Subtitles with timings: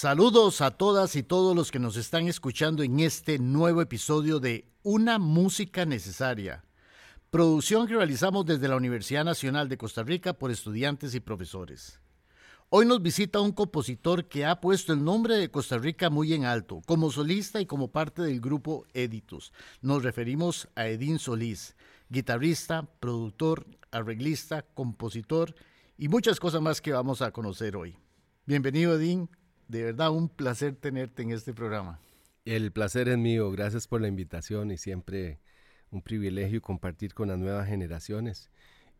[0.00, 4.70] Saludos a todas y todos los que nos están escuchando en este nuevo episodio de
[4.84, 6.64] Una Música Necesaria,
[7.30, 11.98] producción que realizamos desde la Universidad Nacional de Costa Rica por estudiantes y profesores.
[12.70, 16.44] Hoy nos visita un compositor que ha puesto el nombre de Costa Rica muy en
[16.44, 19.54] alto, como solista y como parte del grupo Editus.
[19.80, 21.76] Nos referimos a Edín Solís,
[22.10, 25.54] guitarrista, productor, arreglista, compositor
[25.96, 27.96] y muchas cosas más que vamos a conocer hoy.
[28.44, 29.30] Bienvenido, Edín.
[29.66, 32.00] De verdad, un placer tenerte en este programa.
[32.44, 33.50] El placer es mío.
[33.50, 35.40] Gracias por la invitación y siempre
[35.90, 38.50] un privilegio compartir con las nuevas generaciones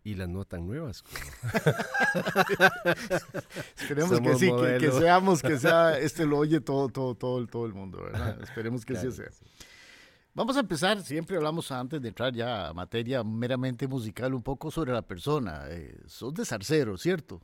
[0.09, 1.05] y las no tan nuevas.
[3.79, 4.51] Esperemos que sí,
[4.81, 8.41] que, seamos, que sea, este lo oye todo, todo, todo, todo el mundo, ¿verdad?
[8.43, 9.29] Esperemos que sí sea.
[10.33, 14.71] Vamos a empezar, siempre hablamos antes de entrar ya a materia meramente musical, un poco
[14.71, 15.65] sobre la persona.
[15.69, 17.43] Eh, sos de Zarcero, ¿cierto?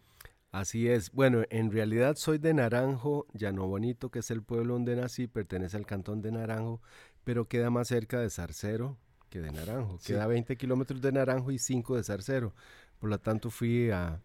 [0.51, 1.11] Así es.
[1.11, 5.77] Bueno, en realidad soy de Naranjo, Llano Bonito, que es el pueblo donde nací, pertenece
[5.77, 6.81] al cantón de Naranjo,
[7.25, 8.97] pero queda más cerca de Zarcero
[9.35, 9.99] que de Naranjo.
[10.07, 12.55] Queda 20 kilómetros de Naranjo y 5 de Zarcero.
[13.01, 14.21] Por lo tanto, fui a,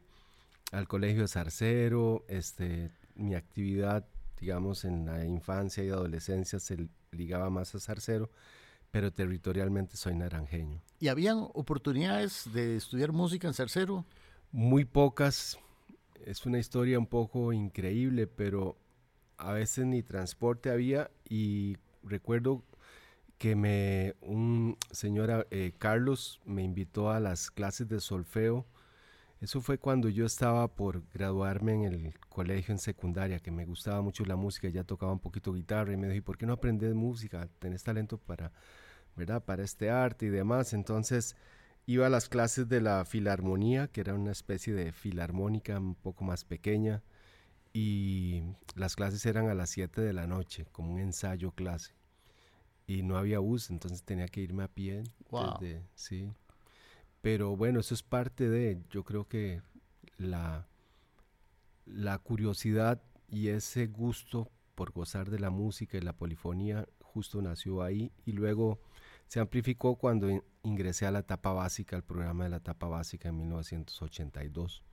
[0.72, 2.26] al colegio de Zarcero.
[2.28, 4.06] Este, mi actividad,
[4.40, 8.30] digamos, en la infancia y adolescencia se ligaba más a Zarcero,
[8.92, 10.80] pero territorialmente soy naranjeño.
[11.00, 14.06] ¿Y habían oportunidades de estudiar música en Zarcero?
[14.52, 15.58] Muy pocas
[16.24, 18.78] es una historia un poco increíble, pero
[19.38, 22.62] a veces ni transporte había y recuerdo
[23.40, 28.68] que me un señora eh, Carlos me invitó a las clases de solfeo.
[29.42, 34.02] Eso fue cuando yo estaba por graduarme en el colegio en secundaria, que me gustaba
[34.02, 36.94] mucho la música, ya tocaba un poquito guitarra y me dijo, ¿por qué no aprendes
[36.94, 37.48] música?
[37.59, 38.52] Tenés talento para,
[39.16, 39.44] ¿verdad?
[39.46, 40.74] Para este arte y demás.
[40.74, 41.38] Entonces,
[41.86, 46.25] iba a las clases de la filarmonía, que era una especie de filarmónica un poco
[46.25, 47.03] más pequeña,
[47.74, 48.44] y
[48.75, 51.99] las clases eran a las 7 de la noche, como un ensayo clase.
[52.89, 55.03] Y no había bus, entonces tenía que irme a pie.
[55.94, 56.33] sí.
[57.22, 59.61] Pero bueno, eso es parte de, yo creo que
[60.17, 60.67] la,
[61.85, 67.83] la curiosidad y ese gusto por gozar de la música y la polifonía justo nació
[67.83, 68.79] ahí y luego
[69.27, 73.38] se amplificó cuando ingresé a la etapa básica, al programa de la etapa básica en
[73.38, 74.83] 1982.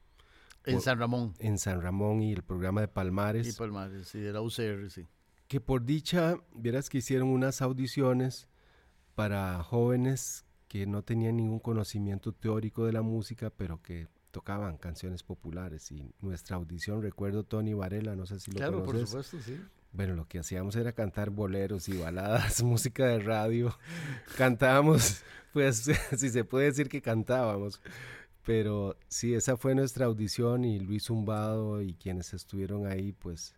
[0.66, 1.32] En San Ramón.
[1.38, 3.48] En San Ramón y el programa de Palmares.
[3.48, 5.06] Y Palmares, sí, de la UCR, sí.
[5.48, 8.48] Que por dicha, vieras que hicieron unas audiciones
[9.14, 15.22] para jóvenes que no tenían ningún conocimiento teórico de la música, pero que tocaban canciones
[15.22, 15.90] populares.
[15.90, 19.58] Y nuestra audición, recuerdo Tony Varela, no sé si lo claro, Claro, por supuesto, sí.
[19.92, 23.74] Bueno, lo que hacíamos era cantar boleros y baladas, música de radio.
[24.36, 25.22] Cantábamos,
[25.54, 27.80] pues, si se puede decir que cantábamos.
[28.44, 33.56] Pero sí, esa fue nuestra audición y Luis Zumbado y quienes estuvieron ahí, pues,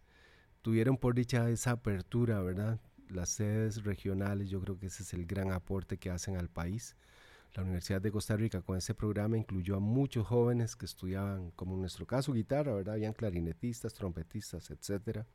[0.69, 2.79] tuvieron por dicha esa apertura, ¿verdad?
[3.09, 6.95] Las sedes regionales, yo creo que ese es el gran aporte que hacen al país.
[7.55, 11.73] La Universidad de Costa Rica con ese programa incluyó a muchos jóvenes que estudiaban, como
[11.73, 12.97] en nuestro caso, guitarra, ¿verdad?
[12.97, 15.27] Habían clarinetistas, trompetistas, etcétera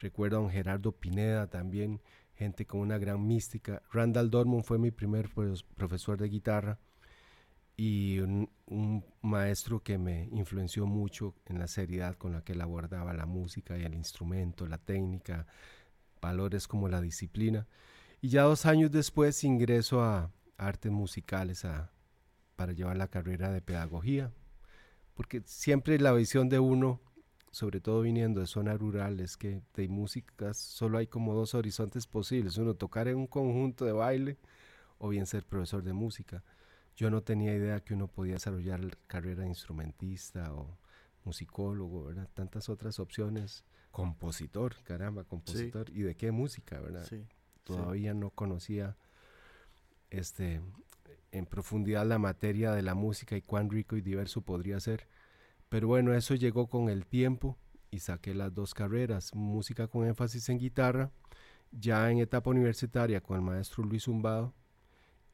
[0.00, 2.00] Recuerdo a don Gerardo Pineda también,
[2.32, 3.82] gente con una gran mística.
[3.92, 5.28] Randall Dormond fue mi primer
[5.76, 6.78] profesor de guitarra
[7.76, 8.50] y un,
[9.22, 13.78] maestro que me influenció mucho en la seriedad con la que él abordaba la música
[13.78, 15.46] y el instrumento, la técnica,
[16.20, 17.66] valores como la disciplina.
[18.20, 21.66] Y ya dos años después ingreso a artes musicales
[22.56, 24.32] para llevar la carrera de pedagogía,
[25.14, 27.00] porque siempre la visión de uno
[27.54, 32.04] sobre todo viniendo de zona rural, es que de músicas solo hay como dos horizontes
[32.04, 34.38] posibles, uno tocar en un conjunto de baile
[34.98, 36.42] o bien ser profesor de música.
[36.96, 40.78] Yo no tenía idea que uno podía desarrollar la carrera de instrumentista o
[41.24, 42.28] musicólogo, ¿verdad?
[42.34, 43.64] Tantas otras opciones.
[43.90, 45.90] Compositor, caramba, compositor.
[45.90, 47.06] ¿Y de qué música, verdad?
[47.64, 48.96] Todavía no conocía
[50.10, 50.60] este,
[51.32, 55.08] en profundidad la materia de la música y cuán rico y diverso podría ser.
[55.68, 57.58] Pero bueno, eso llegó con el tiempo
[57.90, 61.10] y saqué las dos carreras, música con énfasis en guitarra,
[61.72, 64.54] ya en etapa universitaria con el maestro Luis Zumbado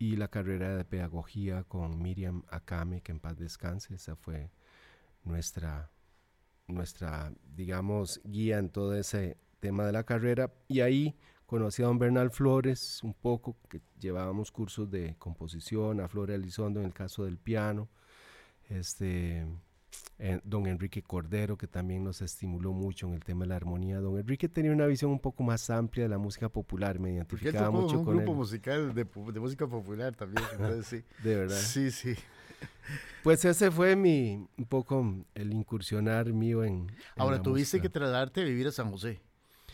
[0.01, 4.51] y la carrera de pedagogía con Miriam Akame, que en paz descanse, esa fue
[5.25, 5.91] nuestra,
[6.67, 10.55] nuestra, digamos, guía en todo ese tema de la carrera.
[10.69, 16.09] Y ahí conocí a don Bernal Flores un poco, que llevábamos cursos de composición, a
[16.09, 17.91] Flora Elizondo en el caso del piano,
[18.71, 19.47] este,
[20.19, 24.01] eh, don Enrique Cordero, que también nos estimuló mucho en el tema de la armonía.
[24.01, 27.71] Don Enrique tenía una visión un poco más amplia de la música popular, me identificaba
[27.71, 31.23] mucho un con grupo musical de, de, música popular también, entonces sí.
[31.23, 31.57] De verdad.
[31.57, 32.15] Sí, sí.
[33.23, 36.93] Pues ese fue mi, un poco el incursionar mío en.
[37.17, 39.21] Ahora, tuviste que trasladarte a vivir a San José.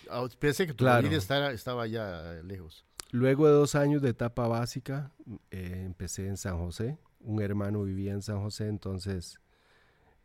[0.09, 2.85] Ah, Pese que tu familia estaba, estaba allá lejos.
[3.11, 5.13] Luego de dos años de etapa básica,
[5.51, 6.99] eh, empecé en San José.
[7.21, 9.41] Un hermano vivía en San José, entonces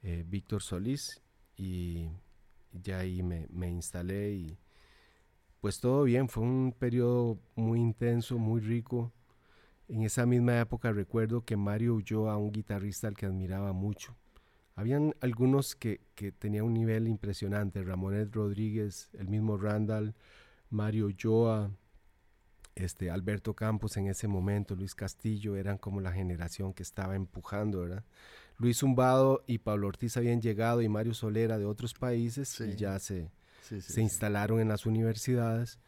[0.04, 1.22] eh, Víctor Solís,
[1.58, 2.10] y
[2.72, 4.58] ya ahí me, instalé y
[5.60, 6.28] pues todo bien.
[6.28, 9.12] Fue un periodo muy intenso, muy rico
[9.92, 14.16] en esa misma época recuerdo que Mario a un guitarrista al que admiraba mucho.
[14.76, 20.16] Habían algunos que, que tenían un nivel impresionante, Ramonet Rodríguez, el mismo Randall,
[20.70, 21.72] Mario Ulloa,
[22.74, 27.82] este, Alberto Campos en ese momento, Luis Castillo, eran como la generación que estaba empujando,
[27.82, 28.06] ¿verdad?
[28.62, 33.00] Luis Zumbado y Pablo Ortiz habían llegado y Mario Solera de otros países y ya
[33.00, 33.32] se,
[33.62, 35.80] se instalaron en las universidades,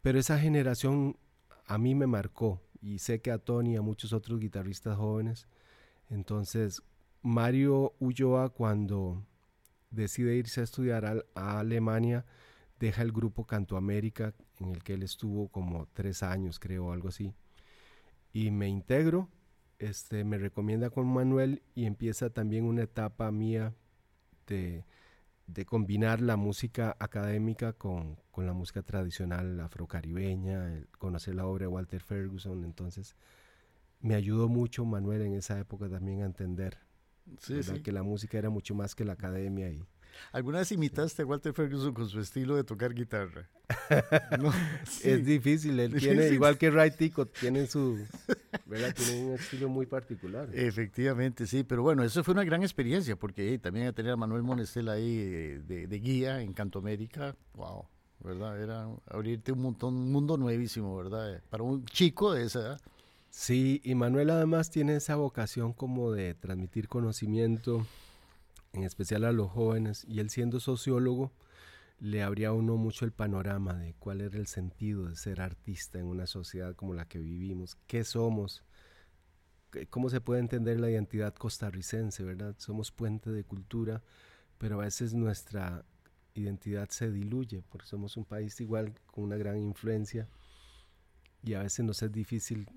[0.00, 1.18] pero esa generación
[1.66, 5.48] a mí me marcó y sé que a Tony y a muchos otros guitarristas jóvenes.
[6.08, 6.82] Entonces,
[7.20, 9.22] Mario Ulloa cuando
[9.90, 12.24] decide irse a estudiar a, Alemania,
[12.80, 17.08] deja el grupo Canto América, en el que él estuvo como tres años, creo, algo
[17.08, 17.34] así.
[18.32, 19.28] Y me integro,
[19.78, 23.74] este, me recomienda con Manuel y empieza también una etapa mía
[24.46, 24.84] de
[25.46, 32.02] de combinar la música académica con, la música tradicional afrocaribeña, conocer la obra de Walter
[32.02, 33.14] Ferguson, entonces
[34.00, 36.78] me ayudó mucho Manuel en esa época también a entender
[37.82, 39.82] que la música era mucho más que la academia y
[40.32, 43.48] ¿Alguna vez imitaste a Walter Ferguson con su estilo de tocar guitarra?
[45.02, 47.98] Es difícil, él tiene, igual que Ray Tico, tiene su,
[48.66, 48.94] ¿verdad?
[48.94, 50.48] Tiene un estilo muy particular.
[50.52, 54.88] Efectivamente, sí, pero bueno, eso fue una gran experiencia, porque también tener a Manuel Monestel
[54.88, 57.86] ahí eh, de, guía en Canto América, wow,
[58.20, 58.60] ¿verdad?
[58.62, 61.42] Era abrirte un montón, un mundo nuevísimo, ¿verdad?
[61.48, 62.80] Para un chico de esa edad.
[63.30, 67.84] Sí, y Manuel además tiene esa vocación como de transmitir conocimiento,
[68.74, 71.32] en especial a los jóvenes, y él siendo sociólogo,
[72.00, 75.98] le abría a uno mucho el panorama de cuál era el sentido de ser artista
[75.98, 78.64] en una sociedad como la que vivimos, qué somos,
[79.90, 82.56] cómo se puede entender la identidad costarricense, ¿verdad?
[82.58, 84.02] Somos puente de cultura,
[84.58, 85.84] pero a veces nuestra
[86.34, 90.28] identidad se diluye, porque somos un país igual con una gran influencia
[91.42, 92.68] y a veces nos es difícil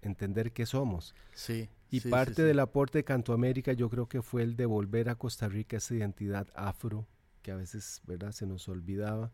[0.00, 1.14] entender qué somos.
[1.34, 1.68] Sí.
[1.96, 5.14] Y parte del aporte de Canto América yo creo que fue el de volver a
[5.14, 7.06] Costa Rica esa identidad afro
[7.42, 9.30] que a veces, ¿verdad?, se nos olvidaba.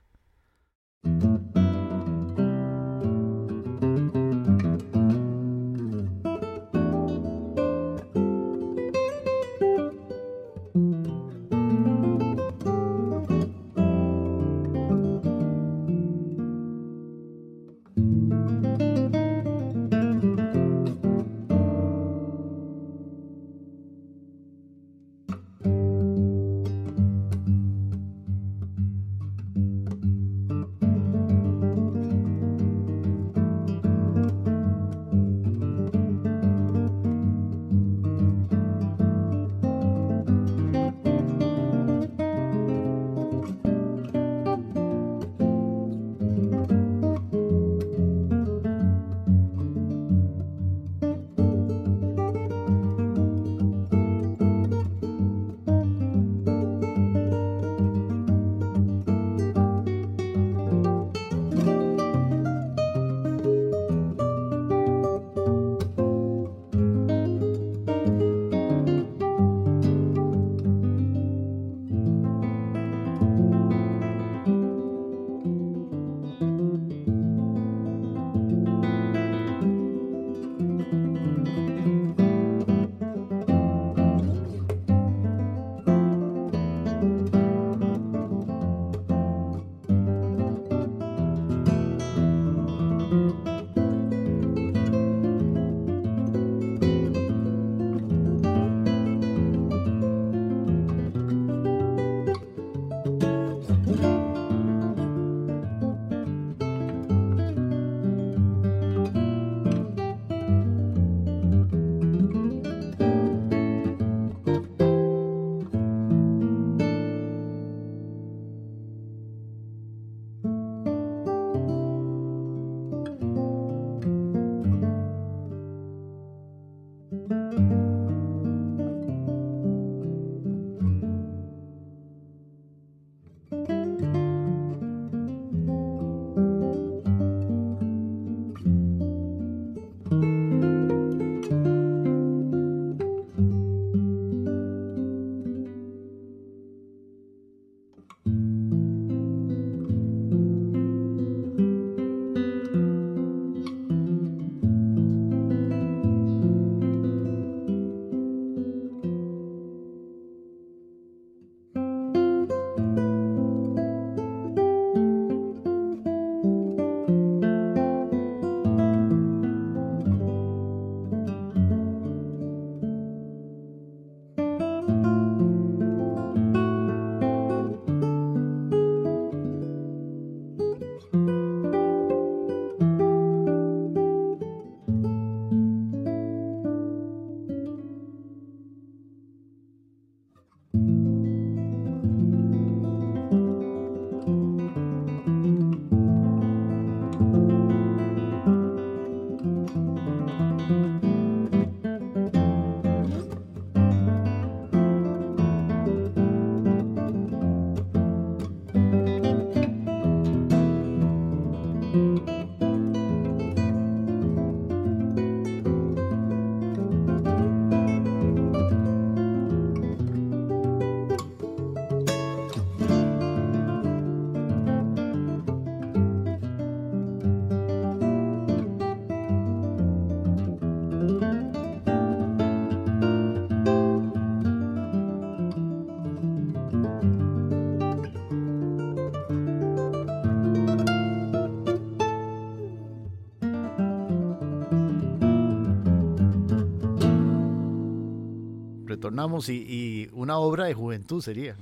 [249.49, 251.55] Y, una obra de juventud sería.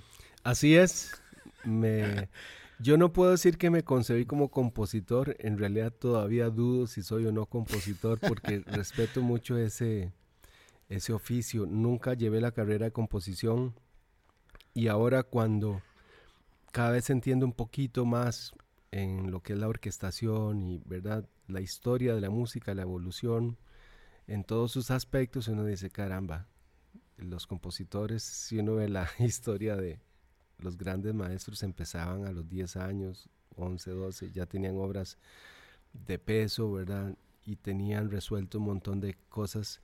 [0.43, 1.21] Así es.
[1.63, 2.29] Me,
[2.79, 5.35] yo no puedo decir que me concebí como compositor.
[5.39, 10.11] En realidad todavía dudo si soy o no compositor porque respeto mucho ese,
[10.89, 11.65] ese oficio.
[11.65, 13.73] Nunca llevé la carrera de composición
[14.73, 15.81] y ahora cuando
[16.71, 18.53] cada vez entiendo un poquito más
[18.91, 23.57] en lo que es la orquestación y verdad la historia de la música, la evolución
[24.27, 26.47] en todos sus aspectos, uno dice, caramba,
[27.17, 29.99] los compositores, si uno ve la historia de
[30.57, 35.17] los grandes maestros, empezaban a los 10 años, 11, 12, ya tenían obras
[35.93, 37.17] de peso, ¿verdad?
[37.45, 39.81] Y tenían resuelto un montón de cosas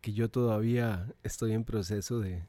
[0.00, 2.46] que yo todavía estoy en proceso de,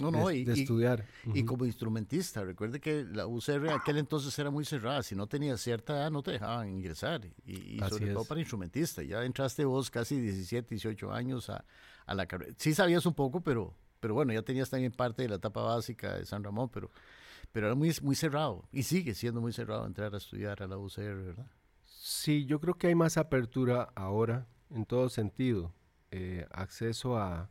[0.00, 1.06] no, no, y, estudiar.
[1.34, 5.60] Y, como instrumentista, recuerde que la UCR aquel entonces era muy cerrada, si no tenías
[5.60, 10.20] cierta edad no te dejaban ingresar, y, sobre todo para instrumentista, ya entraste vos casi
[10.20, 11.64] 17, 18 años a,
[12.08, 12.54] a, la carrera.
[12.58, 16.16] Sí sabías un poco, pero, pero bueno, ya tenías también parte de la etapa básica
[16.16, 16.90] de San Ramón, pero,
[17.52, 20.78] pero era muy, muy cerrado, y sigue siendo muy cerrado entrar a estudiar a la
[20.78, 21.46] UCR, ¿verdad?
[21.84, 25.72] Sí, yo creo que hay más apertura ahora, en todo sentido,
[26.10, 27.50] eh, acceso a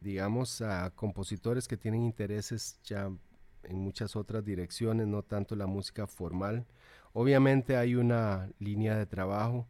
[0.00, 3.10] digamos, a compositores que tienen intereses ya
[3.64, 6.66] en muchas otras direcciones, no tanto la música formal.
[7.12, 9.66] Obviamente hay una línea de trabajo,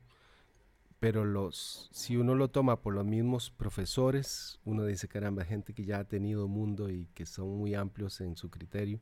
[1.00, 5.85] pero los, si uno lo toma por los mismos profesores, uno dice, caramba, gente que
[5.85, 9.00] ya ha tenido mundo y que son muy amplios en su criterio.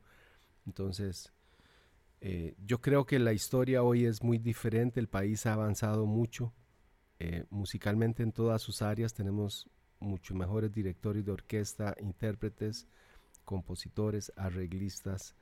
[0.67, 1.33] Entonces,
[2.21, 6.53] eh, yo creo que la historia hoy es muy diferente, el país ha avanzado mucho,
[7.19, 12.87] eh, musicalmente en todas sus áreas tenemos mucho mejores directores de orquesta, intérpretes,
[13.45, 15.35] compositores, arreglistas.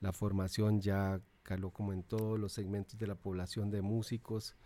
[0.00, 4.56] La formación ya caló como en todos los segmentos de la población de músicos.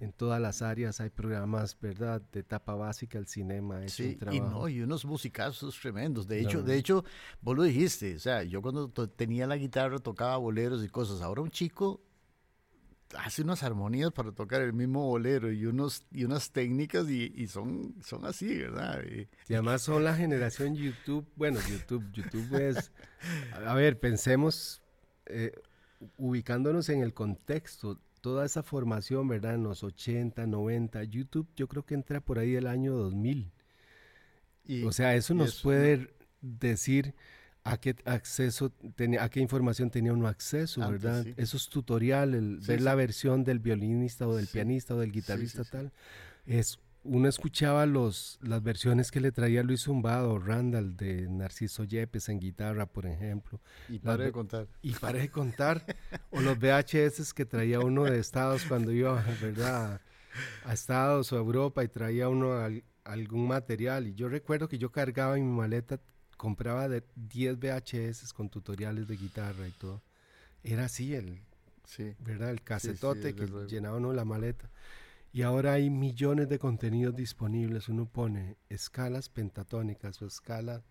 [0.00, 2.22] En todas las áreas hay programas, ¿verdad?
[2.32, 6.28] De etapa básica, el cinema, es sí, Y, no, y unos musicazos tremendos.
[6.28, 7.04] De hecho, de hecho,
[7.40, 11.20] vos lo dijiste, o sea, yo cuando tenía la guitarra tocaba boleros y cosas.
[11.20, 12.00] Ahora un chico
[13.16, 17.94] hace unas armonías para tocar el mismo bolero y, unos, y unas técnicas y, son,
[18.04, 19.02] son así, ¿verdad?
[19.04, 22.92] Y, además son la generación YouTube, bueno, YouTube, YouTube es,
[23.66, 24.82] a ver, pensemos,
[25.26, 25.52] eh,
[26.16, 29.54] ubicándonos en el contexto, toda esa formación, ¿verdad?
[29.54, 33.50] En los 80, 90, YouTube yo creo que entra por ahí el año 2000.
[34.64, 37.14] Y, o sea, eso nos puede decir
[37.64, 41.26] a qué acceso tenía, a qué información tenía uno acceso, ¿verdad?
[41.36, 45.92] Esos tutoriales, ver la versión del violinista o del pianista o del guitarrista tal,
[46.46, 52.28] es uno escuchaba los, las versiones que le traía Luis Zumbado Randall de Narciso Yepes
[52.28, 53.60] en guitarra, por ejemplo.
[53.88, 54.68] Y pare de contar.
[54.82, 55.84] Y pare de contar.
[56.30, 60.00] o los VHS que traía uno de Estados cuando iba, ¿verdad?
[60.64, 62.52] A Estados o a Europa y traía uno
[63.04, 64.06] algún material.
[64.06, 66.00] Y yo recuerdo que yo cargaba en mi maleta
[66.38, 70.02] compraba de 10 VHS con tutoriales de guitarra y todo.
[70.62, 71.42] Era así el,
[71.84, 72.14] sí.
[72.20, 72.50] ¿verdad?
[72.50, 74.70] El casetote que llenaba uno la maleta.
[75.32, 77.88] Y ahora hay millones de contenidos disponibles.
[77.88, 80.82] Uno pone escalas pentatónicas o escalas,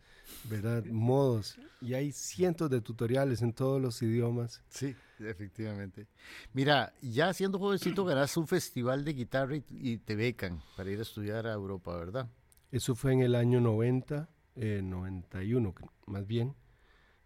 [0.43, 0.85] ¿verdad?
[0.85, 1.57] Modos.
[1.81, 4.63] Y hay cientos de tutoriales en todos los idiomas.
[4.69, 6.07] Sí, efectivamente.
[6.53, 10.99] Mira, ya siendo jovencito ganas un festival de guitarra y, y, te becan para ir
[10.99, 12.29] a estudiar a Europa, ¿verdad?
[12.71, 16.55] Eso fue en el año 90 91 eh, más bien,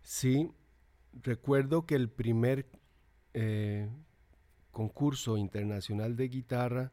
[0.02, 0.52] sí
[1.14, 2.68] recuerdo que el primer
[3.34, 3.90] eh,
[4.72, 6.92] concurso internacional de guitarra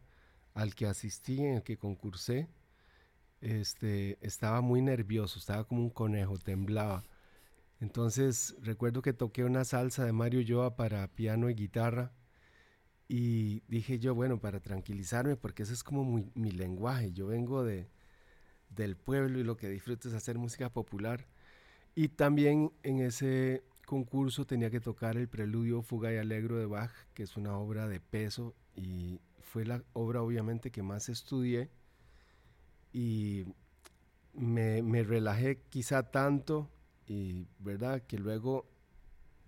[0.59, 2.49] al que asistí, en el que concursé,
[3.41, 7.05] este, estaba muy nervioso, estaba como un conejo, temblaba.
[7.81, 12.13] Entonces recuerdo que toqué una salsa de Mario Yoa para piano y guitarra
[13.07, 17.89] y dije yo, bueno, para tranquilizarme, porque ese es como mi lenguaje, yo vengo de,
[18.71, 21.29] del pueblo y lo que disfruto es hacer música popular.
[21.95, 26.91] Y también en ese concurso tenía que tocar el preludio Fuga y Alegro de Bach,
[27.15, 31.71] que es una obra de peso y fue la obra obviamente que más estudié
[32.93, 33.45] y
[34.35, 36.71] me, me relajé quizá tanto
[37.07, 38.67] y verdad que luego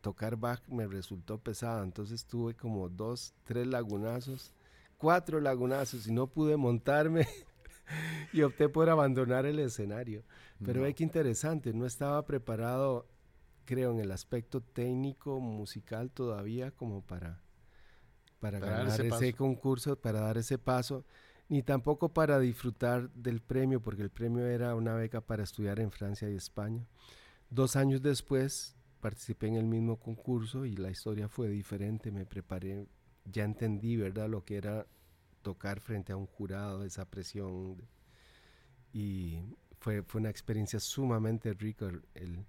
[0.01, 4.55] tocar Bach me resultó pesado, entonces tuve como dos, tres lagunazos,
[4.97, 7.29] cuatro lagunazos y no pude montarme
[8.33, 10.25] y opté por abandonar el escenario.
[10.65, 13.07] Pero ve que interesante, no estaba preparado,
[13.65, 17.43] creo, en el aspecto técnico, musical todavía como para,
[18.41, 21.05] para, ganar ese, concurso, para dar ese paso,
[21.49, 25.91] ni tampoco para disfrutar del premio, porque el premio era una beca para estudiar en
[25.91, 26.87] Francia y España.
[27.51, 32.87] Dos años después participé en el mismo concurso y la historia fue diferente, me preparé,
[33.25, 34.87] ya entendí, ¿verdad?, lo que era
[35.43, 37.83] tocar frente a un jurado, esa presión.
[38.93, 39.41] Y
[39.79, 42.45] fue, fue una experiencia sumamente rica el,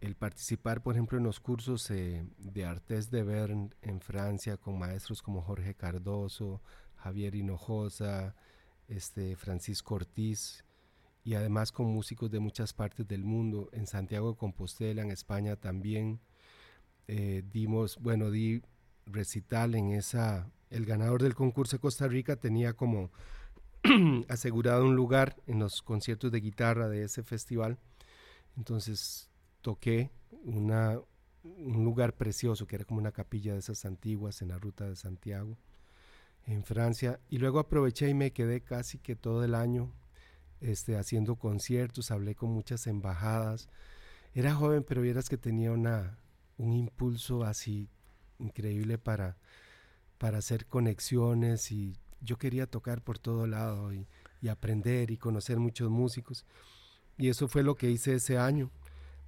[0.00, 4.78] el, participar, por ejemplo, en los cursos eh, de Artes de Bern en Francia con
[4.78, 6.62] maestros como Jorge Cardoso,
[6.96, 8.34] Javier Hinojosa,
[8.88, 10.64] este, Francisco Ortiz
[11.24, 15.56] y además con músicos de muchas partes del mundo, en Santiago de Compostela, en España
[15.56, 16.20] también.
[17.08, 18.62] Eh, dimos, bueno, di
[19.06, 23.10] recital en esa, el ganador del concurso de Costa Rica tenía como
[24.28, 27.78] asegurado un lugar en los conciertos de guitarra de ese festival.
[28.56, 29.29] Entonces
[29.62, 30.10] toqué
[30.44, 31.00] una,
[31.42, 34.96] un lugar precioso que era como una capilla de esas antiguas en la ruta de
[34.96, 35.56] Santiago,
[36.46, 37.20] en Francia.
[37.28, 39.92] Y luego aproveché y me quedé casi que todo el año
[40.60, 43.68] este, haciendo conciertos, hablé con muchas embajadas.
[44.34, 46.18] Era joven, pero vieras que tenía una,
[46.58, 47.88] un impulso así
[48.38, 49.36] increíble para,
[50.18, 54.06] para hacer conexiones y yo quería tocar por todo lado y,
[54.48, 56.46] aprender y conocer muchos músicos.
[57.18, 58.70] Y eso fue lo que hice ese año.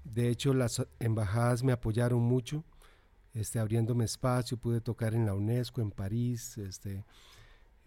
[0.05, 2.65] De hecho, las embajadas me apoyaron mucho,
[3.35, 4.57] este, abriéndome espacio.
[4.57, 7.05] Pude tocar en la UNESCO, en París, este,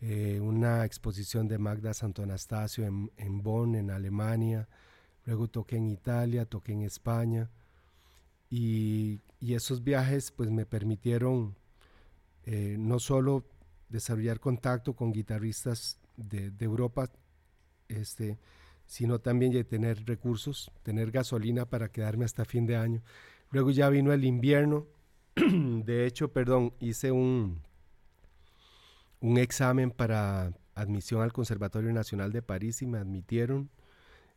[0.02, 4.68] eh, una exposición de Magda Santo Anastasio en, en, Bonn, en Alemania.
[5.26, 7.50] Luego toqué en Italia, toqué en España.
[8.50, 11.56] Y, y esos viajes pues me permitieron
[12.46, 13.44] eh, no solo
[13.90, 17.12] desarrollar contacto con guitarristas de, de Europa,
[17.88, 18.38] este,
[18.86, 23.02] sino también de tener recursos, tener gasolina para quedarme hasta fin de año.
[23.52, 24.88] Luego ya vino el invierno.
[25.36, 27.62] de hecho, perdón, hice un,
[29.20, 33.70] un examen para admisión al Conservatorio Nacional de París y me admitieron.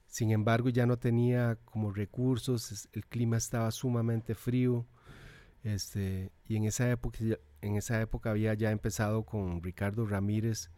[0.07, 4.87] Sin embargo, ya no tenía como recursos, el clima estaba sumamente frío.
[5.65, 7.19] Este, y en esa época
[7.61, 10.71] en esa época había ya empezado con Ricardo Ramírez,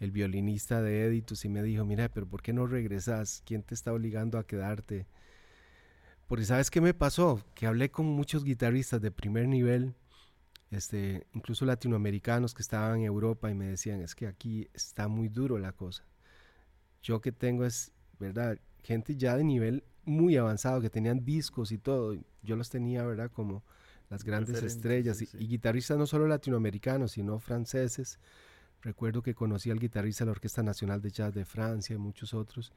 [0.00, 3.42] el violinista de Editus, y me dijo, mira, pero ¿por qué no regresas?
[3.44, 5.06] ¿Quién te está obligando a quedarte?
[6.26, 9.94] Porque sabes qué me pasó, que hablé con muchos guitarristas de primer nivel,
[10.70, 15.28] este, incluso latinoamericanos que estaban en Europa y me decían, es que aquí está muy
[15.28, 16.04] duro la cosa.
[17.02, 18.58] Yo que tengo es, ¿verdad?
[18.82, 23.30] Gente ya de nivel muy avanzado, que tenían discos y todo, yo los tenía, ¿verdad?
[23.30, 23.62] Como
[24.10, 28.18] las grandes estrellas y, guitarristas no solo latinoamericanos, sino franceses.
[28.84, 32.34] Recuerdo que conocí al guitarrista de la Orquesta Nacional de Jazz de Francia y muchos
[32.34, 32.70] otros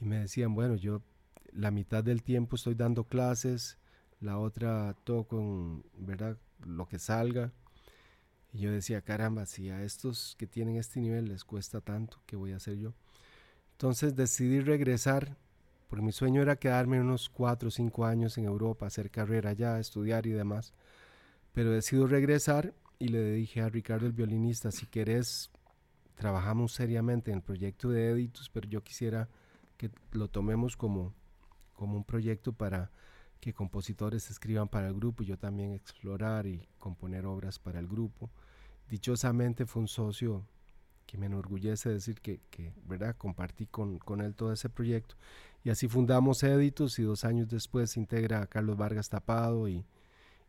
[0.00, 1.02] y me decían, bueno, yo
[1.52, 3.76] la mitad del tiempo estoy dando clases,
[4.20, 6.38] la otra toco, ¿verdad?
[6.64, 7.50] Lo que salga.
[8.52, 12.36] Y yo decía, caramba, si a estos que tienen este nivel les cuesta tanto, ¿qué
[12.36, 12.94] voy a hacer yo?
[13.72, 15.36] Entonces decidí regresar
[15.88, 19.80] porque mi sueño era quedarme unos cuatro o cinco años en Europa, hacer carrera allá,
[19.80, 20.74] estudiar y demás.
[21.52, 25.50] Pero decido regresar y le dije a Ricardo, el violinista, si querés,
[26.16, 29.28] trabajamos seriamente en el proyecto de Editus, pero yo quisiera
[29.78, 31.14] que lo tomemos como,
[31.72, 32.90] como un proyecto para
[33.40, 37.88] que compositores escriban para el grupo y yo también explorar y componer obras para el
[37.88, 38.30] grupo.
[38.90, 40.46] Dichosamente fue un socio
[41.06, 43.16] que me enorgullece decir que, que ¿verdad?
[43.16, 45.16] compartí con, con él todo ese proyecto
[45.64, 49.86] y así fundamos Editus y dos años después integra a Carlos Vargas Tapado y,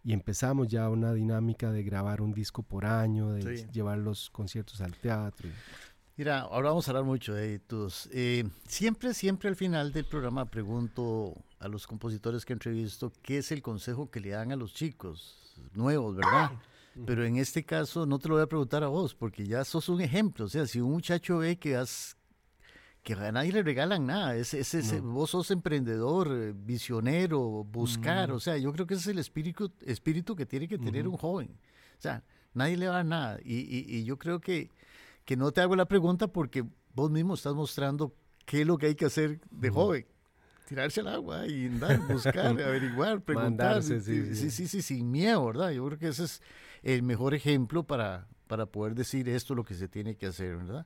[0.04, 4.82] y empezamos ya una dinámica de grabar un disco por año, de llevar los conciertos
[4.82, 5.50] al teatro.
[6.18, 8.10] Mira, ahora vamos a hablar mucho de Editus.
[8.12, 13.52] Eh, siempre, siempre al final del programa pregunto a los compositores que entrevisto qué es
[13.52, 16.52] el consejo que le dan a los chicos nuevos, ¿verdad?
[17.06, 19.88] Pero en este caso no te lo voy a preguntar a vos, porque ya sos
[19.88, 20.46] un ejemplo.
[20.46, 22.18] O sea, si un muchacho ve que has
[23.04, 24.36] que a nadie le regalan nada.
[24.36, 28.32] Es, es, Vos sos emprendedor, eh, visionero, buscar.
[28.32, 31.18] O sea, yo creo que ese es el espíritu, espíritu que tiene que tener un
[31.18, 31.50] joven.
[31.98, 33.40] O sea, nadie le da nada.
[33.44, 34.70] Y, y, yo creo que,
[35.26, 38.14] que no te hago la pregunta porque vos mismo estás mostrando
[38.46, 40.06] qué es lo que hay que hacer de joven.
[40.68, 43.84] Tirarse al agua y andar, buscar, averiguar, preguntar.
[43.84, 44.52] Sí sí.
[44.52, 44.82] sí sí.
[44.82, 45.72] sin miedo, ¿verdad?
[45.72, 46.42] Yo creo que ese es
[46.84, 50.86] el mejor ejemplo para, para poder decir esto lo que se tiene que hacer, ¿verdad?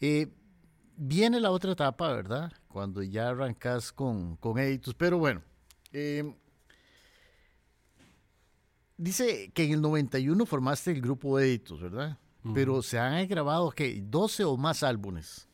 [0.00, 0.28] Eh,
[1.02, 2.52] viene la otra etapa, ¿verdad?
[2.68, 4.94] Cuando ya arrancas con, con Editus.
[4.94, 5.42] Pero bueno,
[5.92, 6.34] em,
[8.98, 12.18] dice que en el 91 formaste el grupo Editus, ¿verdad?
[12.54, 14.00] Pero se han grabado, ¿qué?
[14.02, 15.46] 12 o más álbumes.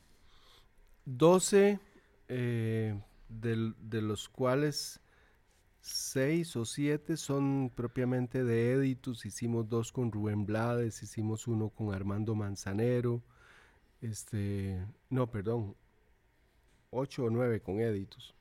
[1.05, 1.81] 12,
[2.29, 5.01] eh, de, los cuales
[5.81, 9.27] 6 o 7 son propiamente de Editus.
[9.27, 13.23] Hicimos dos con Rubén Blades, hicimos uno con Armando Manzanero
[14.01, 15.75] este, no, perdón,
[16.91, 18.35] ocho o nueve con Editus.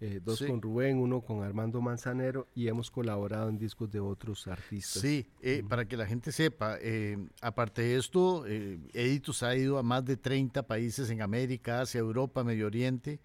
[0.00, 4.46] eh, dos con Rubén, uno con Armando Manzanero y hemos colaborado en discos de otros
[4.46, 5.02] artistas.
[5.02, 9.82] Sí, eh, para que la gente sepa, eh, aparte de esto, Editus ha ido a
[9.82, 13.20] más de 30 países en América, Asia, Europa, Medio Oriente.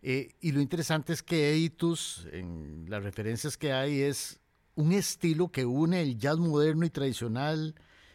[0.00, 4.38] y lo interesante es que Editus, en las referencias que hay, es
[4.76, 7.74] un estilo que une el jazz moderno y tradicional,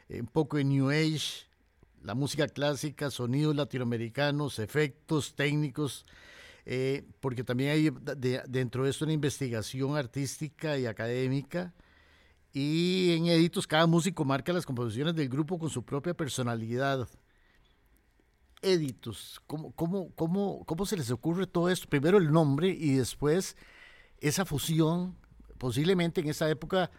[0.10, 1.47] un poco de New Age,
[2.08, 6.06] la música clásica, sonidos latinoamericanos, efectos técnicos,
[6.66, 7.90] eh, porque también hay
[8.48, 11.74] dentro de esto una investigación artística y académica.
[12.54, 17.10] Y en Editos cada músico marca las composiciones del grupo con su propia personalidad.
[18.62, 21.90] Editos, ¿cómo, cómo, cómo, cómo se les ocurre todo esto?
[21.90, 23.58] Primero el nombre y después
[24.22, 25.18] esa fusión,
[25.58, 26.90] posiblemente en esa época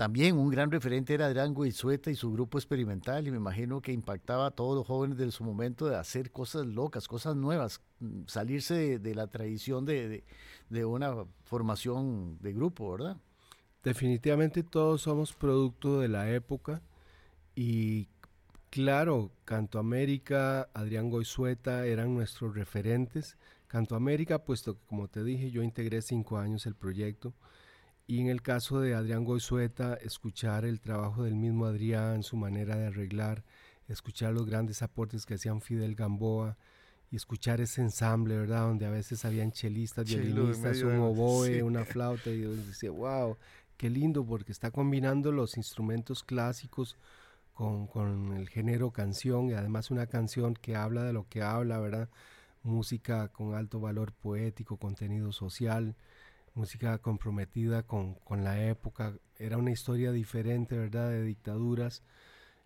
[0.00, 3.92] también un gran referente era Adrián Guizueta y su grupo experimental, y me imagino que
[3.92, 8.22] impactaba a todos los jóvenes de su momento de hacer cosas locas, cosas nuevas, mm,
[8.26, 10.24] salirse de, la tradición de,
[10.86, 13.18] una formación de grupo, ¿verdad?
[13.84, 16.80] Definitivamente todos somos producto de la época
[17.54, 18.08] y
[18.70, 23.36] claro, Canto América, Adrián Goizueta eran nuestros referentes.
[23.66, 27.34] Canto América, puesto que como te dije, yo integré cinco años el proyecto
[28.10, 32.74] y en el caso de Adrián Goizueta, escuchar el trabajo del mismo Adrián, su manera
[32.74, 33.44] de arreglar,
[33.86, 36.56] escuchar los grandes aportes que hacían Fidel Gamboa
[37.12, 38.62] y escuchar ese ensamble, ¿verdad?
[38.62, 43.36] Donde a veces habían chelistas, violinistas, un oboe, una flauta, y yo decía, wow,
[43.76, 46.96] qué lindo, porque está combinando los instrumentos clásicos
[47.54, 51.78] con, con el género canción y además una canción que habla de lo que habla,
[51.78, 52.08] ¿verdad?
[52.64, 55.94] Música con alto valor poético, contenido social
[56.54, 59.14] música comprometida con, la época.
[59.38, 61.10] Era una historia diferente, ¿verdad?
[61.10, 62.02] De dictaduras.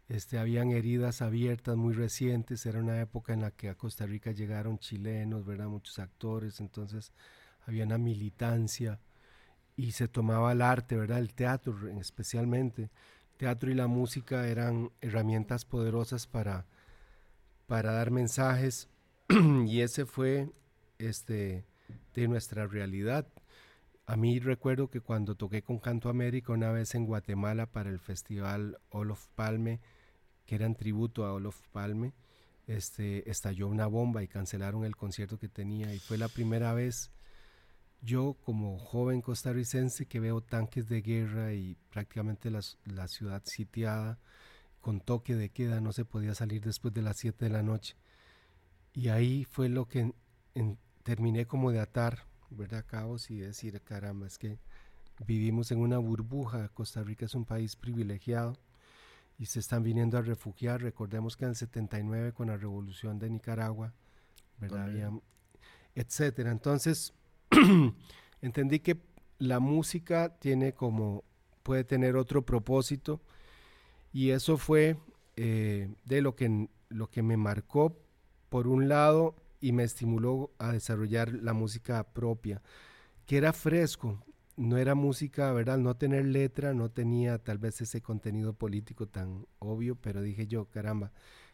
[0.09, 2.67] Este, habían heridas abiertas muy recientes.
[2.67, 5.69] Era una época en la que a Costa Rica llegaron chilenos, ¿verdad?
[5.69, 6.61] Muchos actores.
[6.61, 7.13] Entonces
[7.67, 9.01] había una militancia
[9.77, 11.19] y se tomaba el arte, ¿verdad?
[11.19, 12.91] El teatro especialmente.
[13.37, 16.67] teatro y la música eran herramientas poderosas para,
[17.67, 18.89] para dar mensajes
[19.67, 20.51] y ese fue
[20.99, 21.65] este,
[22.15, 23.27] de nuestra realidad.
[24.07, 27.99] A mí recuerdo que cuando toqué con Canto América una vez en Guatemala para el
[27.99, 29.81] festival Olof Palme,
[30.45, 32.13] que era en tributo a Olof Palme,
[32.67, 37.11] este, estalló una bomba y cancelaron el concierto que tenía y fue la primera vez
[38.05, 44.19] yo como joven costarricense que veo tanques de guerra y prácticamente la, ciudad sitiada
[44.83, 47.97] con toque de queda, no se podía salir después de las 7 de la noche.
[48.93, 50.13] Y ahí fue lo que
[51.03, 52.85] terminé como de atar ¿verdad?
[52.87, 54.59] Cabos y decir, caramba, es que
[55.27, 58.57] vivimos en una burbuja, Costa Rica es un país privilegiado
[59.39, 60.83] y se están viniendo a refugiar.
[60.83, 63.93] Recordemos que en el 79 con la revolución de Nicaragua,
[64.59, 64.89] ¿verdad?
[65.95, 66.51] etcétera.
[66.51, 67.13] Entonces,
[68.43, 69.01] entendí que
[69.39, 71.25] la música tiene como,
[71.63, 73.21] puede tener otro propósito
[74.13, 74.97] y eso fue
[75.37, 77.97] eh, de lo que, lo que me marcó,
[78.49, 82.61] por un lado, y me estimuló a desarrollar la música propia,
[83.25, 84.23] que era fresco,
[84.57, 85.79] no era música, ¿verdad?
[85.79, 90.67] No tener letra, no tenía tal vez ese contenido político tan obvio, pero dije yo,
[90.67, 91.13] caramba,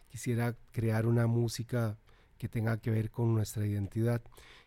[0.09, 2.01] quisiera crear una música
[2.37, 4.23] que tenga que ver con nuestra identidad.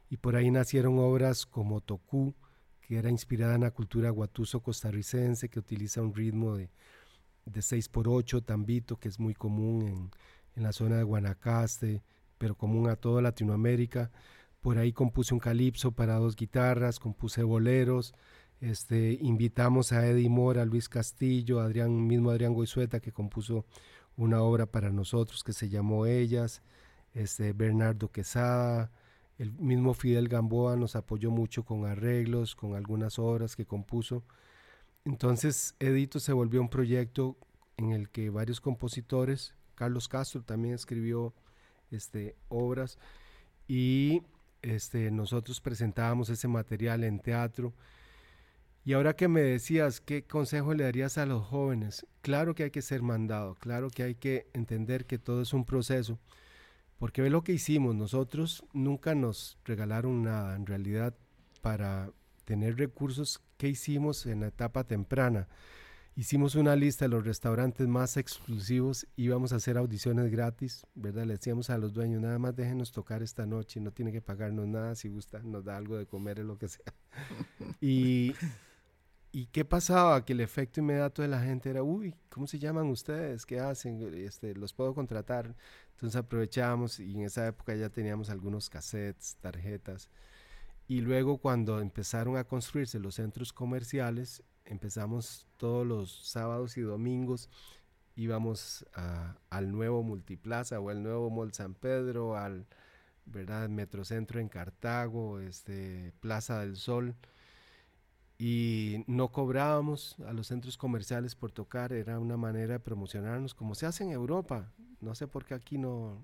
[0.10, 2.34] Y por ahí nacieron obras como Tocú,
[2.80, 6.70] que era inspirada en la cultura guatuso costarricense, que utiliza un ritmo de,
[7.44, 10.12] de 6 por 8 tambito, que es muy común en,
[10.56, 12.04] en la zona de Guanacaste,
[12.38, 14.12] pero común a toda Latinoamérica.
[14.62, 18.14] Por ahí compuse un calipso para dos guitarras, compuse boleros,
[18.62, 23.66] este, invitamos a Eddie Mora, Luis Castillo, Adrián, mismo Adrián Goizueta, que compuso
[24.16, 26.62] una obra para nosotros que se llamó Ellas,
[27.14, 28.92] este, Bernardo Quesada,
[29.38, 34.24] el mismo Fidel Gamboa nos apoyó mucho con arreglos, con algunas obras que compuso.
[35.06, 37.36] Entonces, Edito se volvió un proyecto
[37.78, 41.34] en el que varios compositores, Carlos Castro también escribió
[41.94, 42.98] este, obras
[43.68, 44.24] y
[44.62, 47.74] este, nosotros presentábamos ese material en teatro.
[48.86, 52.06] Y ahora que me decías, ¿qué consejo le darías a los jóvenes?
[52.22, 55.64] Claro que hay que ser mandado, claro que hay que entender que todo es un
[55.64, 56.20] proceso,
[56.98, 61.16] porque ve lo que hicimos, nosotros nunca nos regalaron nada, en realidad
[61.62, 62.12] para
[62.44, 65.48] tener recursos, ¿qué hicimos en la etapa temprana?
[66.16, 71.26] Hicimos una lista de los restaurantes más exclusivos, íbamos a hacer audiciones gratis, ¿verdad?
[71.26, 74.68] Le decíamos a los dueños, nada más déjenos tocar esta noche, no tiene que pagarnos
[74.68, 76.94] nada, si gusta, nos da algo de comer o lo que sea.
[77.82, 78.36] y,
[79.36, 80.24] ¿Y qué pasaba?
[80.24, 83.48] Que el efecto inmediato de la gente era, uy, ¿cómo se llaman ustedes?
[83.48, 84.00] ¿Qué hacen?
[84.14, 85.56] Este, ¿Los puedo contratar?
[85.94, 90.12] Entonces aprovechábamos y en esa época ya teníamos algunos cassettes, tarjetas.
[90.88, 97.50] Y luego cuando empezaron a construirse los centros comerciales, empezamos todos los sábados y domingos,
[98.16, 98.86] íbamos
[99.50, 102.66] al nuevo Multiplaza o al nuevo Mall San Pedro, al
[103.26, 103.70] ¿verdad?
[103.70, 107.16] Metrocentro en Cartago, este, Plaza del Sol
[108.38, 113.76] y no cobrábamos a los centros comerciales por tocar, era una manera de promocionarnos como
[113.76, 114.72] se hace en Europa.
[115.00, 116.22] No sé por qué aquí no,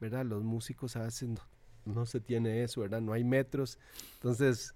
[0.00, 0.24] ¿verdad?
[0.24, 1.28] Los músicos a veces
[1.84, 3.00] no, se tiene eso, ¿verdad?
[3.00, 3.78] No hay metros.
[4.14, 4.74] Entonces,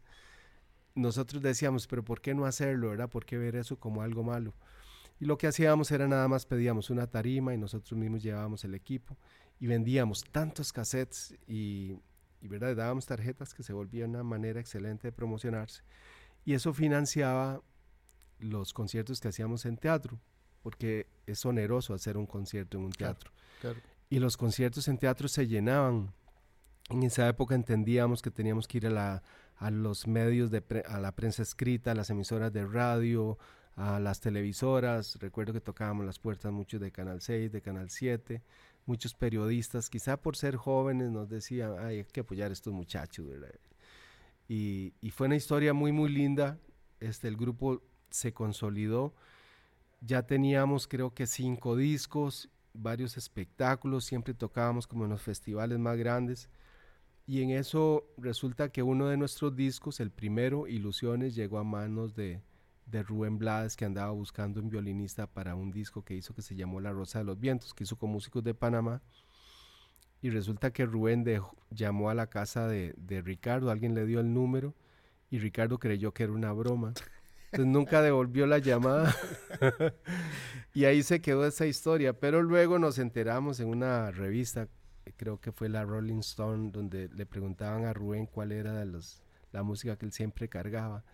[0.95, 3.09] nosotros decíamos, pero ¿por qué no hacerlo, ¿verdad?
[3.09, 4.55] ¿Por qué ver eso como algo malo?
[5.21, 8.75] Y lo que hacíamos era nada más pedíamos una tarima y nosotros mismos llevábamos el
[8.75, 9.17] equipo
[9.61, 11.97] y vendíamos tantos cassettes y,
[12.41, 12.75] y ¿verdad?
[12.77, 15.83] Dábamos tarjetas que se volvía una manera excelente de promocionarse.
[16.45, 17.63] Y eso financiaba
[18.39, 20.21] los conciertos que hacíamos en teatro,
[20.63, 23.31] porque es oneroso hacer un concierto en un teatro.
[24.11, 26.13] Y los conciertos en teatro se llenaban.
[26.91, 29.23] En esa época entendíamos que teníamos que ir a, la,
[29.57, 33.39] a los medios, de a la prensa escrita, a las emisoras de radio,
[33.77, 35.17] a las televisoras.
[35.21, 38.43] Recuerdo que tocábamos las puertas muchos de Canal 6, de Canal 7.
[38.87, 43.55] Muchos periodistas, quizá por ser jóvenes, nos decían, hay que apoyar a estos muchachos, ¿verdad?
[44.49, 46.59] Y, fue una historia muy, muy linda.
[47.01, 49.15] Este, el grupo se consolidó.
[50.01, 55.97] Ya teníamos creo que cinco discos, varios espectáculos, siempre tocábamos como en los festivales más
[55.97, 56.51] grandes.
[57.27, 62.15] Y en eso resulta que uno de nuestros discos, el primero, Ilusiones, llegó a manos
[62.15, 62.43] de,
[62.87, 66.55] de Rubén Blades, que andaba buscando un violinista para un disco que hizo que se
[66.55, 69.03] llamó La Rosa de los Vientos, que hizo con músicos de Panamá.
[70.21, 71.25] Y resulta que Rubén
[71.71, 74.75] llamó a la casa de, Ricardo, alguien le dio el número
[75.31, 76.95] y Ricardo creyó que era una broma.
[77.53, 79.15] Entonces nunca devolvió la llamada.
[80.75, 82.19] y ahí se quedó esa historia.
[82.19, 84.69] Pero luego nos enteramos en una revista,
[85.13, 89.63] creo que fue la Rolling Stone, donde le preguntaban a Rubén cuál era los, la
[89.63, 91.05] música que él siempre cargaba.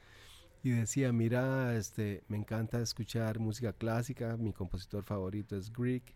[0.63, 6.15] Y decía, mira, este, me encanta escuchar música clásica, mi compositor favorito es Greek,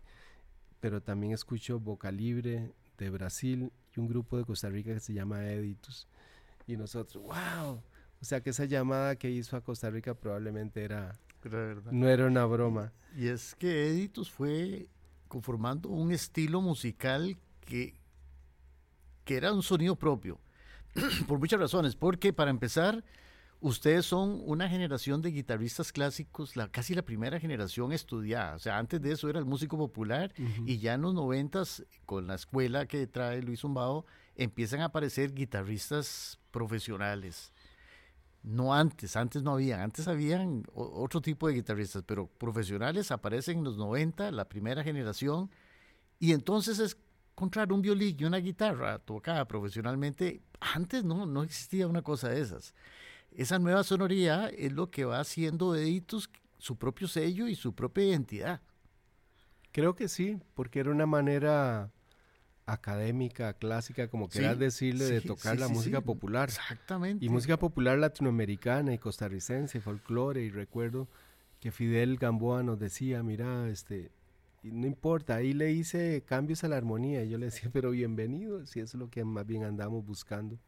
[0.79, 5.13] pero también escucho Boca Libre, de Brasil y un grupo de Costa Rica que se
[5.13, 6.07] llama Editus.
[6.67, 7.81] Y nosotros, wow.
[8.21, 11.19] O sea que esa llamada que hizo a Costa Rica probablemente era...
[11.91, 12.91] No era una broma.
[13.15, 14.87] Y es que Editus fue
[15.27, 17.99] conformando un estilo musical que,
[19.23, 20.39] que era un sonido propio.
[21.27, 21.95] Por muchas razones.
[21.95, 23.03] Porque para empezar
[23.59, 28.55] ustedes son una generación de guitarristas clásicos, la, casi la primera generación estudiada.
[28.55, 30.33] O sea, antes de eso era el músico popular
[30.65, 35.33] y ya en los noventas, con la escuela que trae Luis Zumbado, empiezan a aparecer
[35.33, 37.53] guitarristas profesionales.
[38.43, 43.63] No antes, antes no había, antes habían otro tipo de guitarristas, pero profesionales aparecen en
[43.63, 45.49] los 90, la primera generación,
[46.19, 46.95] y entonces es
[47.35, 50.41] encontrar un violín y una guitarra tocada profesionalmente.
[50.59, 52.73] Antes no, no existía una cosa de esas
[53.37, 57.73] esa nueva sonoridad es lo que va haciendo de Editus su propio sello y su
[57.73, 58.61] propia identidad.
[59.71, 61.91] Creo que sí, porque era una manera
[62.65, 66.49] académica, clásica, como quieras decirle, de tocar la música popular.
[66.49, 67.23] Exactamente.
[67.23, 71.09] Y música popular latinoamericana y costarricense, folclore, y recuerdo
[71.59, 74.11] que Fidel Gamboa nos decía, mira, este,
[74.71, 78.79] no importa, ahí le hice cambios a la armonía, yo le decía, pero bienvenido, si
[78.79, 80.59] eso es lo que más bien andamos buscando.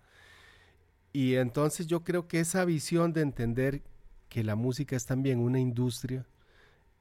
[1.13, 3.81] Y entonces yo creo que esa visión de entender
[4.29, 6.25] que la música es también una industria,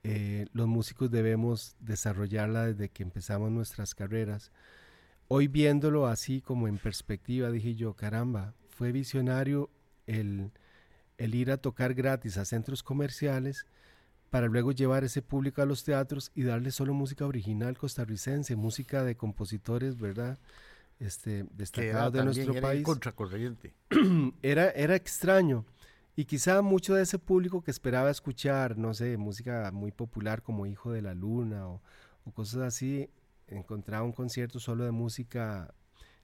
[0.04, 4.52] eh, los músicos debemos desarrollarla desde que empezamos nuestras carreras.
[5.28, 9.68] Hoy viéndolo así como en perspectiva, dije yo, caramba, fue visionario
[10.06, 10.52] el,
[11.18, 13.66] el ir a tocar gratis a centros comerciales
[14.36, 19.02] para luego llevar ese público a los teatros y darle solo música original costarricense, música
[19.02, 20.38] de compositores, ¿verdad?
[21.00, 22.84] este, destacados de nuestro era país.
[22.84, 23.72] Contracorriente.
[24.42, 25.64] era, era extraño.
[26.16, 30.66] Y quizá mucho de ese público que esperaba escuchar, no sé, música muy popular como
[30.66, 31.80] Hijo de la Luna o,
[32.34, 33.08] cosas así,
[33.46, 35.72] encontraba un concierto solo de música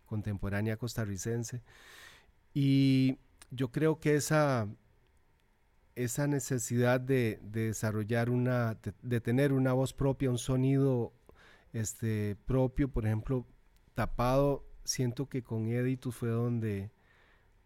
[0.05, 1.63] contemporánea costarricense.
[2.53, 3.17] Y
[3.51, 4.69] yo creo que esa,
[5.95, 11.13] esa necesidad de, desarrollar una, de, de, tener una voz propia, un sonido
[11.73, 13.47] este, propio, por ejemplo,
[13.95, 16.91] tapado, siento que con Editus fue donde,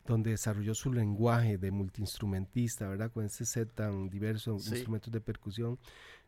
[0.07, 3.11] donde desarrolló su lenguaje de multiinstrumentista, ¿verdad?
[3.11, 5.79] Con ese set tan diverso de instrumentos de percusión.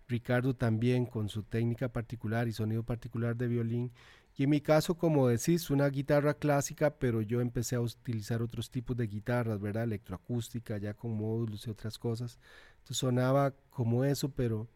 [0.07, 3.93] Ricardo también con su técnica particular y sonido particular de violín.
[4.39, 8.71] Y en mi caso, como decís, una guitarra clásica, pero yo empecé a utilizar otros
[8.71, 9.83] tipos de guitarras, ¿verdad?
[9.83, 12.39] Electroacústica, ya con módulos y otras cosas.
[12.79, 14.69] Entonces sonaba como eso, pero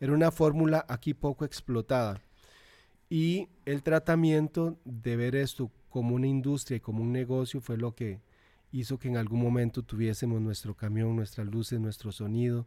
[0.00, 2.20] era una fórmula aquí poco explotada.
[3.08, 7.94] Y el tratamiento de ver esto como una industria y como un negocio fue lo
[7.94, 8.20] que
[8.70, 12.66] hizo que en algún momento tuviésemos nuestro camión, nuestras luces, nuestro sonido,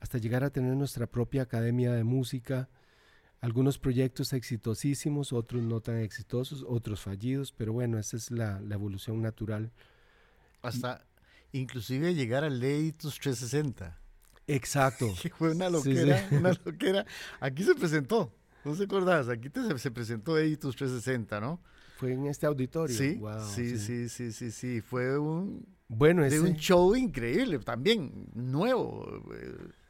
[0.00, 2.70] hasta llegar a tener nuestra propia academia de música,
[3.42, 9.20] algunos proyectos exitosísimos, otros no tan exitosos, otros fallidos, pero bueno, esa es la, evolución
[9.20, 9.72] natural.
[10.62, 11.04] Hasta
[11.50, 13.98] inclusive llegar al Editus 360.
[14.46, 15.12] Exacto.
[15.38, 17.04] fue una loquera, una loquera.
[17.40, 18.32] Aquí se presentó,
[18.64, 19.28] ¿no te acordás?
[19.28, 21.60] Aquí se presentó Editus 360, ¿no?
[21.96, 22.96] Fue en este auditorio.
[22.96, 23.20] Sí,
[23.54, 29.04] sí, sí, sí, sí, sí, Fue un, bueno, de un show increíble, también nuevo.
[29.34, 29.81] Eh,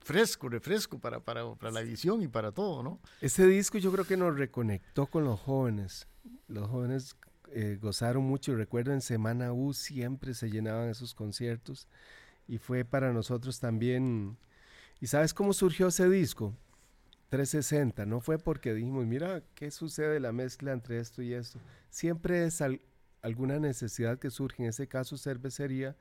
[0.00, 3.00] fresco, refresco para, para, la visión y para todo, ¿no?
[3.20, 6.08] Ese disco yo creo que nos reconectó con los jóvenes.
[6.48, 7.16] Los jóvenes
[7.52, 8.54] eh, gozaron mucho.
[8.54, 11.88] Recuerdo en Semana U siempre se llenaban esos conciertos
[12.48, 14.36] y fue para nosotros también.
[15.00, 16.54] ¿Y sabes cómo surgió ese disco?
[17.30, 21.58] 360, no fue porque dijimos, mira, ¿qué sucede la mezcla entre esto y esto?
[21.88, 22.62] Siempre es
[23.22, 25.96] alguna necesidad que surge, en ese caso cervecería,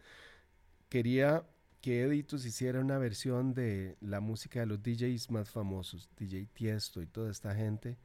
[0.89, 1.45] quería
[1.81, 7.01] que Editus hiciera una versión de la música de los DJs más famosos, DJ Tiesto
[7.01, 7.97] y toda esta gente.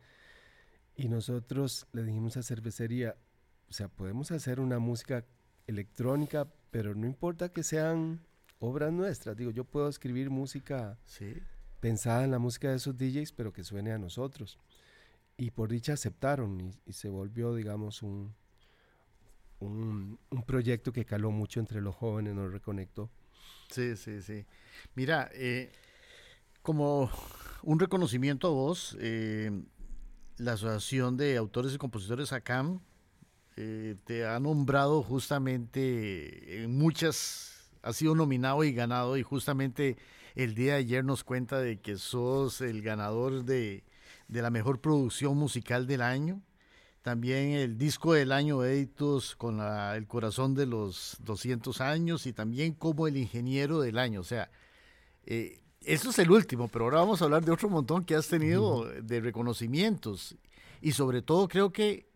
[0.97, 3.17] Y nosotros le dijimos a cervecería,
[3.69, 5.27] o sea, podemos hacer una música
[5.67, 8.21] electrónica, pero no importa que sean
[8.61, 9.37] obras nuestras.
[9.37, 10.99] Digo, yo puedo escribir música
[11.81, 14.59] pensada en la música de esos DJs, pero que suene a nosotros.
[15.37, 18.35] Y por dicha aceptaron y, se volvió, digamos, un,
[19.61, 23.11] un, un proyecto que caló mucho entre los jóvenes, nos reconectó.
[23.71, 24.47] Sí, sí, sí.
[24.95, 25.73] Mira, eh,
[26.63, 27.11] como
[27.63, 29.51] un reconocimiento a vos, eh,
[30.39, 32.81] la Asociación de Autores y Compositores ACAM
[33.57, 39.97] eh, te ha nombrado justamente en muchas, ha sido nominado y ganado y justamente
[40.35, 43.85] el día de ayer nos cuenta de que sos el ganador de,
[44.29, 46.43] de la mejor producción musical del año
[47.07, 52.73] también el disco del año Editos con el corazón de los 200 años y también
[52.73, 54.19] como el ingeniero del año.
[54.19, 54.51] O sea,
[55.25, 58.27] eh, eso es el último, pero ahora vamos a hablar de otro montón que has
[58.27, 60.35] tenido de reconocimientos.
[60.83, 62.09] Y sobre todo creo que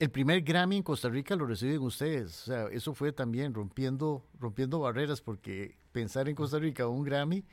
[0.00, 2.42] el primer Grammy en Costa Rica lo reciben ustedes.
[2.42, 7.44] O sea, eso fue también rompiendo, rompiendo barreras porque pensar en Costa Rica un Grammy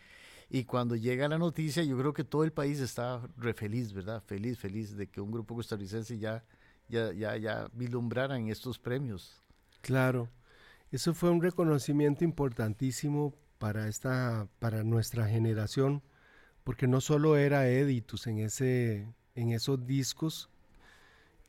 [0.53, 4.21] y cuando llega la noticia, yo creo que todo el país está re feliz, ¿verdad?
[4.21, 6.43] Feliz, feliz de que un grupo costarricense ya,
[6.89, 9.41] ya, ya, ya vislumbrara en estos premios.
[9.79, 10.27] Claro,
[10.91, 16.03] eso fue un reconocimiento importantísimo para, esta, para nuestra generación,
[16.65, 20.49] porque no solo era Editus en, ese, en esos discos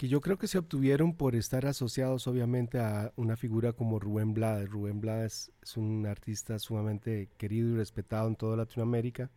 [0.02, 4.34] que yo creo que se obtuvieron por estar asociados obviamente a una figura como Rubén
[4.34, 4.68] Blades.
[4.68, 9.30] Rubén Blades es un artista sumamente querido y respetado en toda Latinoamérica.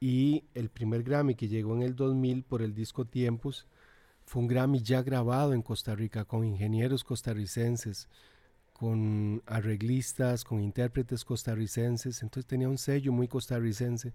[0.00, 3.66] Y el primer Grammy que llegó en el 2000 por el disco Tiempos
[4.24, 8.08] fue un Grammy ya grabado en Costa Rica con ingenieros costarricenses,
[8.72, 12.22] con arreglistas, con intérpretes costarricenses.
[12.22, 14.14] Entonces tenía un sello muy costarricense.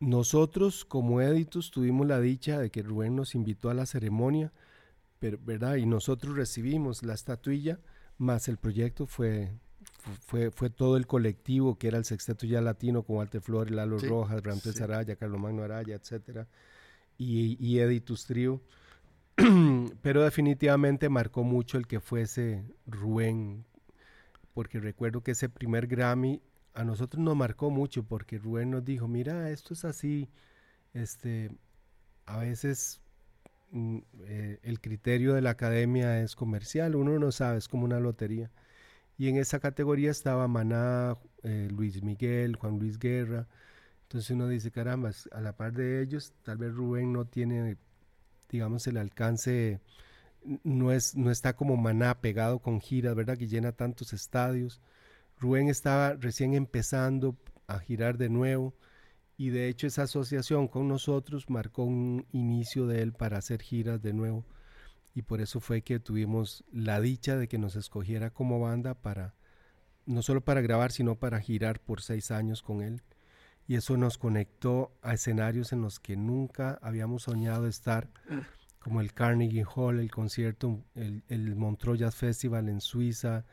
[0.00, 4.50] Nosotros como Editus tuvimos la dicha de que Rubén nos invitó a la ceremonia
[5.30, 5.76] ¿verdad?
[5.76, 7.80] Y nosotros recibimos la estatuilla,
[8.18, 9.52] más el proyecto fue,
[10.20, 13.98] fue, fue todo el colectivo que era el sexteto ya latino con Walter Flores, Lalo
[13.98, 16.46] Rojas, Ramírez Araya, Carlos Magno Araya, etcétera,
[17.18, 18.62] y, y Editus Trio.
[20.02, 23.64] Pero definitivamente marcó mucho el que fuese Rubén,
[24.54, 26.42] porque recuerdo que ese primer Grammy
[26.74, 30.28] a nosotros nos marcó mucho, porque Rubén nos dijo, mira, esto es así,
[30.94, 31.50] este,
[32.26, 33.00] a veces
[33.74, 38.50] eh, el criterio de la academia es comercial, uno no sabe, es como una lotería.
[39.18, 43.46] Y en esa categoría estaba Maná, eh, Luis Miguel, Juan Luis Guerra.
[44.04, 47.76] Entonces uno dice, caramba, a la par de ellos, tal vez Rubén no tiene,
[48.50, 49.80] digamos, el alcance,
[50.64, 53.38] no, es, no está como Maná pegado con giras, ¿verdad?
[53.38, 54.80] Que llena tantos estadios.
[55.38, 58.74] Rubén estaba recién empezando a girar de nuevo
[59.42, 64.00] y de hecho esa asociación con nosotros marcó un inicio de él para hacer giras
[64.00, 64.44] de nuevo.
[65.16, 69.34] Y por eso fue que tuvimos la dicha de que nos escogiera como banda para
[70.06, 73.02] no solo para grabar sino para girar por seis años con él.
[73.66, 78.08] Y eso nos conectó a escenarios en los que nunca habíamos soñado estar
[78.78, 83.44] como el Carnegie Hall, el concierto, el, el Montreux Jazz Festival en Suiza,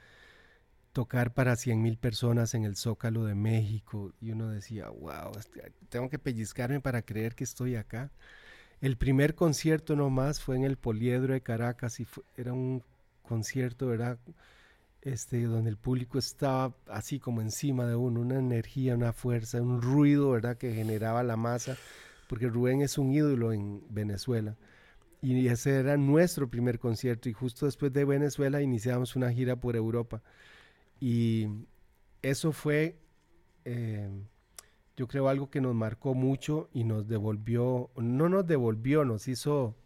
[0.94, 5.72] tocar para 100 mil personas en el Zócalo de México y uno decía, wow, este,
[5.90, 8.12] tengo que pellizcarme para creer que estoy acá.
[8.82, 12.84] El primer concierto nomás fue en el Poliedro de Caracas y era un
[13.24, 14.18] concierto, ¿verdad?
[15.02, 19.82] Este, donde el público estaba así como encima de uno, una energía, una fuerza, un
[19.82, 20.58] ruido, ¿verdad?
[20.58, 21.78] Que generaba la masa,
[22.28, 24.56] porque Rubén es un ídolo en Venezuela.
[25.22, 29.76] y ese era nuestro primer concierto y justo después de Venezuela iniciamos una gira por
[29.76, 30.22] Europa
[31.00, 31.48] y
[32.22, 33.00] eso fue
[33.66, 34.10] eh,
[35.00, 39.78] yo creo algo que nos marcó mucho y nos devolvió, no nos devolvió, nos hizo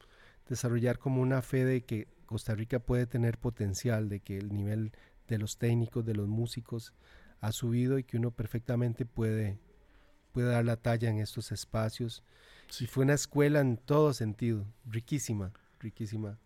[0.50, 4.92] desarrollar como una fe de que Costa Rica puede tener potencial, de que el nivel
[5.28, 6.94] de los técnicos, de los músicos
[7.42, 9.60] ha subido y que uno perfectamente puede,
[10.32, 12.24] puede dar la talla en estos espacios.
[12.80, 16.40] Y fue una escuela en todo sentido, riquísima, riquísima.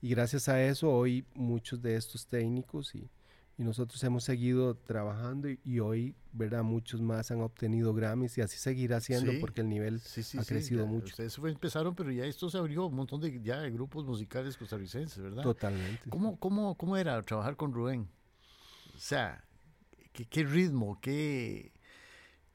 [0.00, 3.10] Y gracias a eso hoy muchos de estos técnicos y,
[3.58, 6.62] y nosotros hemos seguido trabajando y, hoy, ¿verdad?
[6.62, 10.00] Muchos más han obtenido Grammys y así seguirá siendo porque el nivel
[10.38, 11.06] ha crecido mucho.
[11.06, 15.22] Ustedes empezaron, pero ya esto se abrió un montón de, ya de grupos musicales costarricenses,
[15.22, 15.42] ¿verdad?
[15.42, 16.10] Totalmente.
[16.10, 18.08] ¿Cómo, cómo, cómo era trabajar con Rubén?
[18.94, 19.42] O sea,
[20.12, 20.98] ¿qué, qué ritmo?
[21.00, 21.72] ¿Qué,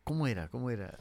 [0.03, 0.49] ¿Cómo era?
[0.49, 0.99] ¿Cómo era?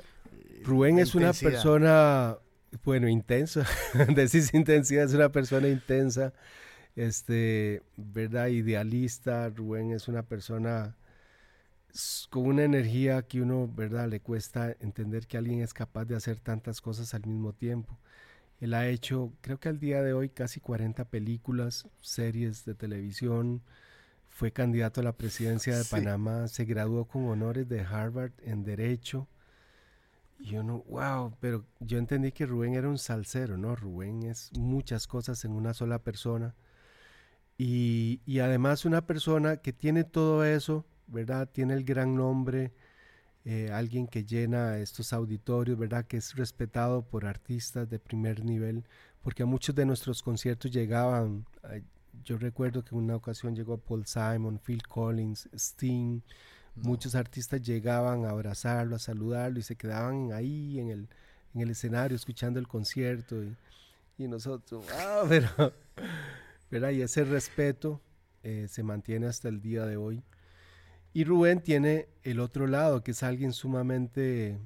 [0.63, 2.39] Rubén es una persona,
[2.85, 3.67] bueno, intensa.
[4.15, 6.33] Decís intensidad, es una persona intensa
[6.97, 8.49] este, ¿verdad?
[8.49, 9.49] Idealista.
[9.51, 10.97] Rubén es una persona
[12.31, 14.09] con una energía que uno, ¿verdad?
[14.09, 17.99] Le cuesta entender que alguien es capaz de hacer tantas cosas al mismo tiempo.
[18.61, 23.63] Él ha hecho, creo que al día de hoy, casi 40 películas, series de televisión.
[24.29, 26.47] Fue candidato a la presidencia de Panamá.
[26.49, 29.29] Se graduó con honores de Harvard en Derecho.
[30.39, 33.77] Y yo no, wow, pero yo entendí que Rubén era un salsero, ¿no?
[33.77, 36.55] Rubén es muchas cosas en una sola persona.
[37.63, 41.47] Y, además una persona que tiene todo eso, ¿verdad?
[41.47, 42.73] Tiene el gran nombre,
[43.45, 46.07] eh, alguien que llena estos auditorios, ¿verdad?
[46.07, 48.87] Que es respetado por artistas de primer nivel,
[49.21, 51.45] porque a muchos de nuestros conciertos llegaban,
[52.25, 56.23] yo recuerdo que en una ocasión llegó Paul Simon, Phil Collins, Sting,
[56.77, 61.09] muchos artistas llegaban a abrazarlo, a saludarlo y se quedaban ahí en el,
[61.53, 63.55] en el escenario escuchando el concierto y,
[64.17, 65.75] y nosotros, wow, pero
[66.73, 68.01] y ese respeto
[68.45, 70.23] eh, se mantiene hasta el día de hoy.
[71.13, 74.61] Y Rubén tiene el otro lado, que es alguien sumamente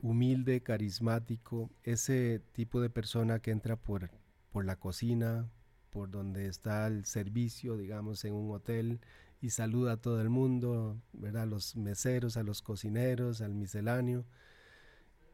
[0.00, 4.10] humilde, carismático, ese tipo de persona que entra por,
[4.50, 5.50] por la cocina,
[5.90, 9.00] por donde está el servicio, digamos, en un hotel,
[9.42, 11.42] y saluda a todo el mundo, ¿verdad?
[11.42, 14.24] A los meseros, a los cocineros, al misceláneo.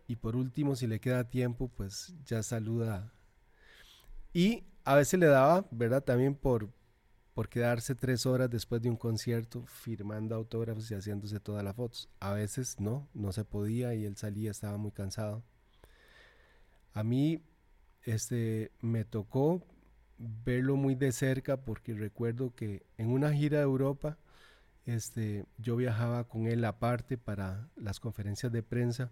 [0.08, 3.12] Y por último, si le queda tiempo, pues ya saluda.
[4.32, 6.03] Y a veces le daba, ¿verdad?
[6.03, 6.70] También por,
[7.34, 12.09] por quedarse tres horas después de un concierto firmando autógrafos y haciéndose todas las fotos.
[12.20, 15.43] A veces no, no se podía y él salía, estaba muy cansado.
[16.95, 17.43] A mí
[18.05, 19.62] este, me tocó
[20.16, 24.16] verlo muy de cerca porque recuerdo que en una gira de Europa
[24.86, 29.11] este, yo viajaba con él aparte para las conferencias de prensa.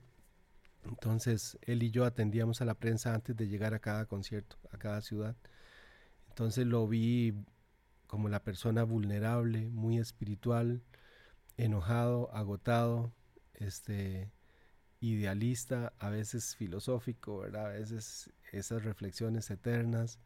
[0.87, 4.79] Entonces él y yo atendíamos a la prensa antes de llegar a cada concierto, a
[4.79, 5.37] cada ciudad.
[6.37, 7.33] Entonces lo vi
[8.07, 10.83] como la persona vulnerable, muy espiritual,
[11.57, 13.11] enojado, agotado,
[13.55, 14.31] este,
[15.01, 17.69] idealista, a veces filosófico, ¿verdad?
[17.69, 20.19] A veces esas reflexiones eternas.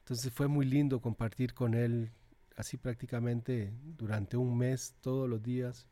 [0.00, 2.12] Entonces fue muy lindo compartir con él
[2.54, 5.86] así prácticamente durante un mes, todos los días.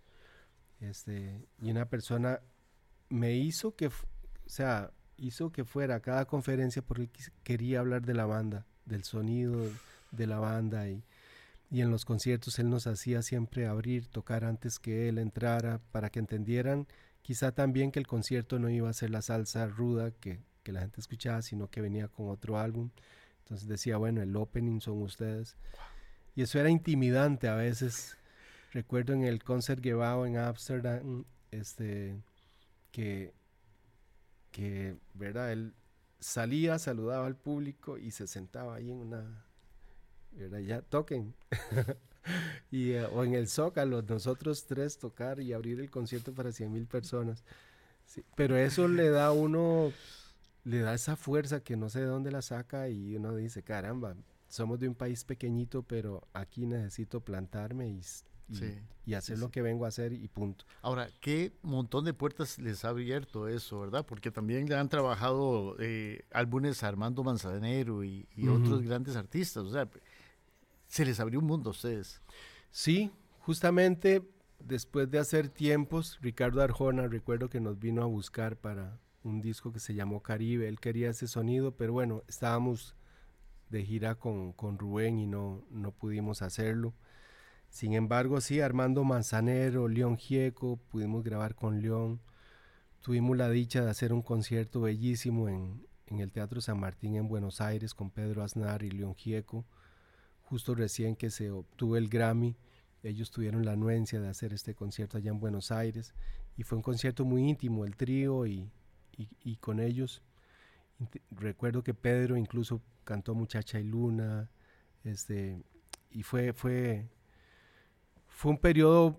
[0.81, 2.43] Este, y una persona
[3.09, 3.93] me hizo que, o
[4.45, 7.09] sea, hizo que fuera a cada conferencia porque
[7.43, 9.69] quería hablar de la banda del sonido
[10.11, 11.03] de la banda y,
[11.71, 16.11] y en los conciertos él nos hacía siempre abrir, tocar antes que él entrara para
[16.11, 16.87] que entendieran
[17.27, 20.83] quizá también que el concierto no iba a ser la salsa ruda que, que la
[20.83, 22.91] gente escuchaba, sino que venía con otro álbum.
[23.41, 25.57] Entonces decía, bueno, el opening son ustedes.
[26.37, 28.17] Y eso era intimidante a veces.
[28.73, 32.17] Recuerdo en el concert Gebao en Amsterdam, este,
[32.93, 33.35] que,
[34.53, 35.53] que, ¿verdad?
[36.19, 39.45] Salía, saludaba al público y se sentaba ahí en una...
[40.39, 41.35] Era ya toquen.
[42.71, 46.73] y, eh, o en el Zócalo, nosotros tres tocar y abrir el concierto para 100
[46.73, 47.43] mil personas.
[48.35, 49.93] pero eso le da uno,
[50.65, 54.15] le da esa fuerza que no sé de dónde la saca y uno dice, caramba,
[54.49, 58.03] somos de un país pequeñito, pero aquí necesito plantarme y
[59.05, 60.65] y, hacer lo que vengo a hacer y punto.
[60.83, 64.05] Ahora, qué montón de puertas les ha abierto eso, ¿verdad?
[64.07, 69.73] Porque también le han trabajado eh, álbumes a Armando Manzanero y, otros grandes artistas, o
[69.73, 69.89] sea,
[70.87, 72.21] se les abrió un mundo a ustedes.
[72.71, 74.23] Sí, justamente
[74.59, 79.73] después de hacer tiempos, Ricardo Arjona, recuerdo que nos vino a buscar para un disco
[79.73, 82.95] que se llamó Caribe, él quería ese sonido, pero bueno, estábamos
[83.71, 86.95] de gira con, con Rubén y no, no pudimos hacerlo.
[87.77, 92.23] Sin embargo, sí, Armando Manzanero, León Gieco, pudimos grabar con León.
[93.03, 97.29] Tuvimos la dicha de hacer un concierto bellísimo en, en el Teatro San Martín en
[97.29, 99.67] Buenos Aires con Pedro Aznar y León Gieco,
[100.41, 102.57] justo recién que se obtuvo el Grammy.
[103.03, 106.15] Ellos tuvieron la anuencia de hacer este concierto allá en Buenos Aires
[106.57, 108.71] y fue un concierto muy íntimo, el trío y,
[109.19, 110.23] y, con ellos.
[111.31, 114.49] Recuerdo que Pedro incluso cantó Muchacha y Luna,
[115.05, 115.63] este,
[116.11, 117.11] y fue, fue,
[118.37, 119.19] fue un periodo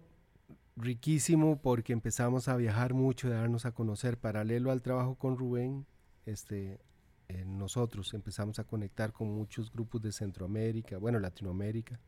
[0.76, 4.20] riquísimo porque empezamos a viajar mucho, a darnos a conocer.
[4.20, 5.88] Paralelo al trabajo con Rubén,
[6.28, 6.80] este,
[7.28, 12.00] eh, nosotros empezamos a conectar con muchos grupos de Centroamérica, bueno, Latinoamérica.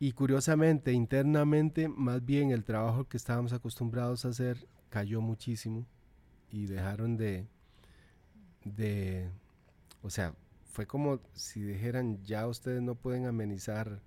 [0.00, 5.86] Y curiosamente, internamente, más bien el trabajo que estábamos acostumbrados a hacer cayó muchísimo
[6.50, 7.46] y dejaron de,
[8.64, 9.30] de,
[10.02, 10.34] o sea,
[10.64, 14.02] fue como si dijeran, ya ustedes no pueden amenizar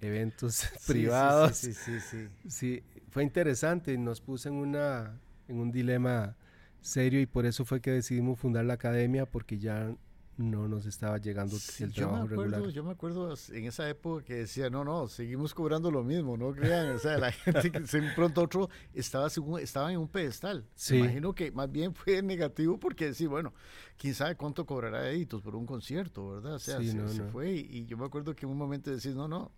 [0.00, 1.56] eventos privados.
[1.56, 6.36] Sí sí, sí sí, fue interesante y nos puso en, una, en un dilema
[6.80, 9.94] serio y por eso fue que decidimos fundar la academia porque ya
[10.36, 12.68] no nos estaba llegando el trabajo regular.
[12.68, 16.52] Yo me acuerdo en esa época que decía, no, no, seguimos cobrando lo mismo, no
[16.52, 17.80] crean, o sea, la gente que
[18.14, 19.28] pronto otro estaba,
[19.60, 20.66] estaba en un pedestal.
[20.90, 23.52] Me imagino que más bien fue negativo porque sí, bueno,
[23.96, 26.54] quién sabe cuánto cobrará Editos por un concierto, ¿verdad?
[26.54, 29.28] O sea, se, fue y, y, yo me acuerdo que en un momento decís, no,
[29.28, 29.52] no,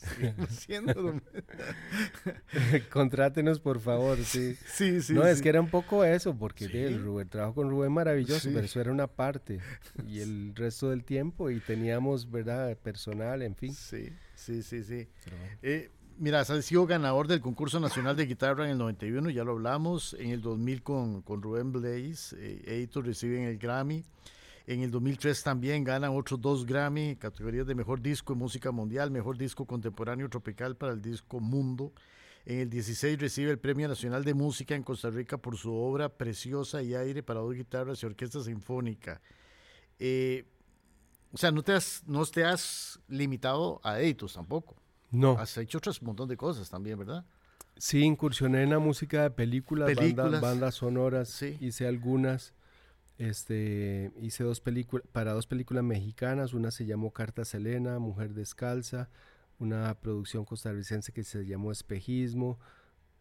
[2.92, 4.56] Contrátenos, por favor, sí.
[4.66, 5.12] Sí, sí.
[5.12, 8.80] No, es que era un poco eso, porque el, trabajo con Rubén maravilloso, pero eso
[8.80, 9.60] era una parte.
[10.06, 13.74] Y el resto del tiempo, y teníamos, ¿verdad?, personal, en fin.
[13.74, 15.08] Sí, sí, sí, sí.
[15.62, 19.52] Eh, mira, has sido ganador del concurso nacional de guitarra en el 91, ya lo
[19.52, 20.16] hablamos.
[20.18, 24.04] En el 2000 con, con Rubén Blaze, eh, Editor reciben el Grammy.
[24.70, 29.10] En el 2003 también ganan otros dos Grammy, categorías de Mejor Disco en Música Mundial,
[29.10, 31.92] Mejor Disco Contemporáneo Tropical para el Disco Mundo.
[32.46, 36.08] En el 16 recibe el Premio Nacional de Música en Costa Rica por su obra
[36.08, 39.20] Preciosa y Aire para dos guitarras y orquesta sinfónica.
[39.98, 40.44] Eh,
[41.32, 44.76] o sea, no te, has, no te has limitado a editos tampoco.
[45.10, 45.32] No.
[45.32, 47.24] Has hecho otros montón de cosas también, ¿verdad?
[47.76, 49.90] Sí, incursioné en la música de películas,
[50.40, 51.58] bandas sonoras, sí.
[51.60, 52.54] hice algunas.
[53.20, 59.10] Este, hice dos películas, para dos películas mexicanas, una se llamó Carta Selena, Mujer Descalza,
[59.58, 62.58] una producción costarricense que se llamó Espejismo,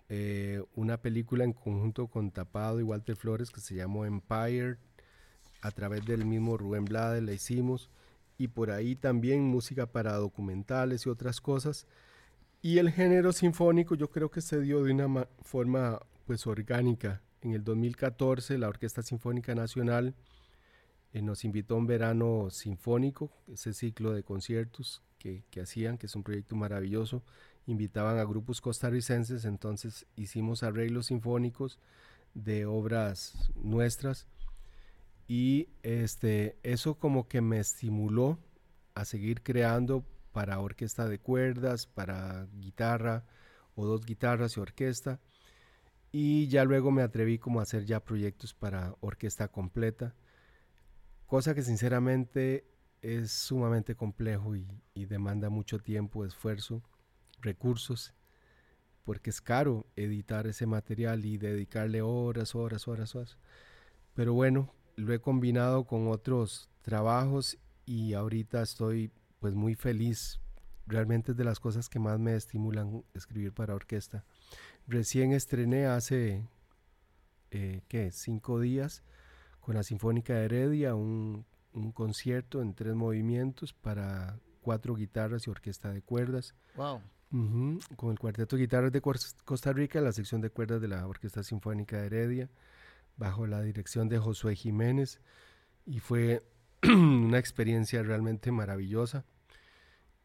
[0.07, 4.77] eh, una película en conjunto con Tapado y Walter Flores que se llamó Empire,
[5.61, 7.89] a través del mismo Rubén Blade la hicimos,
[8.37, 11.87] y por ahí también música para documentales y otras cosas.
[12.61, 17.53] Y el género sinfónico yo creo que se dio de una forma pues orgánica en
[17.53, 20.15] el 2014 la Orquesta Sinfónica Nacional
[21.13, 26.05] eh, nos invitó a un verano sinfónico, ese ciclo de conciertos que, que, hacían, que
[26.05, 27.23] es un proyecto maravilloso.
[27.65, 31.79] Invitaban a grupos costarricenses, entonces hicimos arreglos sinfónicos
[32.33, 34.27] de obras nuestras
[35.27, 38.39] y este, eso como que me estimuló
[38.95, 43.25] a seguir creando para orquesta de cuerdas, para guitarra
[43.75, 45.19] o dos guitarras y orquesta
[46.11, 50.15] y ya luego me atreví como a hacer ya proyectos para orquesta completa,
[51.27, 52.65] cosa que sinceramente
[53.01, 54.67] es sumamente complejo y,
[55.05, 56.83] demanda mucho tiempo, esfuerzo,
[57.41, 58.13] recursos,
[59.05, 63.37] porque es caro editar ese material y dedicarle horas, horas, horas, horas.
[64.13, 70.41] Pero bueno, lo he combinado con otros trabajos y ahorita estoy pues muy feliz.
[70.85, 74.25] Realmente es de las cosas que más me estimulan escribir para orquesta.
[74.89, 76.47] Recién estrené hace,
[77.51, 78.11] eh, ¿qué?
[78.11, 79.03] Cinco días
[79.59, 81.45] con la Sinfónica de Heredia, un,
[81.93, 86.55] concierto en tres movimientos para cuatro guitarras y orquesta de cuerdas.
[86.75, 87.01] Wow.
[87.95, 91.43] con el Cuarteto de Guitarras de Costa Rica, la sección de cuerdas de la Orquesta
[91.43, 92.49] Sinfónica de Heredia,
[93.15, 95.21] bajo la dirección de Josué Jiménez.
[95.85, 96.41] Y fue
[96.81, 99.23] una experiencia realmente maravillosa.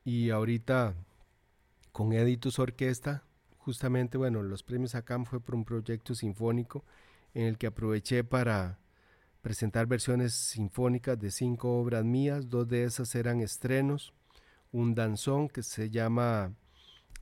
[0.04, 0.94] Y ahorita
[1.92, 3.24] con Editus Orquesta
[3.64, 6.84] justamente, bueno, los premios ACAM fue por un proyecto sinfónico
[7.32, 8.78] en el que aproveché para
[9.40, 14.12] presentar versiones sinfónicas de cinco obras mías, dos de esas eran estrenos,
[14.70, 16.54] un danzón que se llama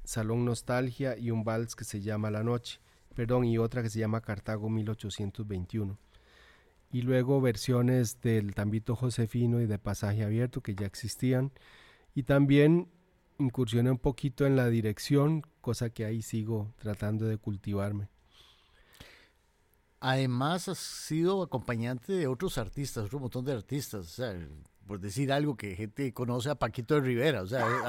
[0.03, 2.80] Salón Nostalgia y un vals que se llama La Noche,
[3.14, 5.97] perdón, y otra que se llama Cartago 1821.
[6.90, 11.53] Y luego versiones del Tambito Josefino y de Pasaje Abierto que ya existían.
[12.14, 12.88] Y también
[13.43, 18.09] incursioné un poquito en la dirección, cosa que ahí sigo tratando de cultivarme.
[20.01, 24.01] Además, has sido acompañante de otros artistas, otro montón de artistas.
[24.01, 24.34] O sea,
[24.86, 27.43] por decir algo que gente conoce a Paquito de Rivera.
[27.43, 27.64] O sea,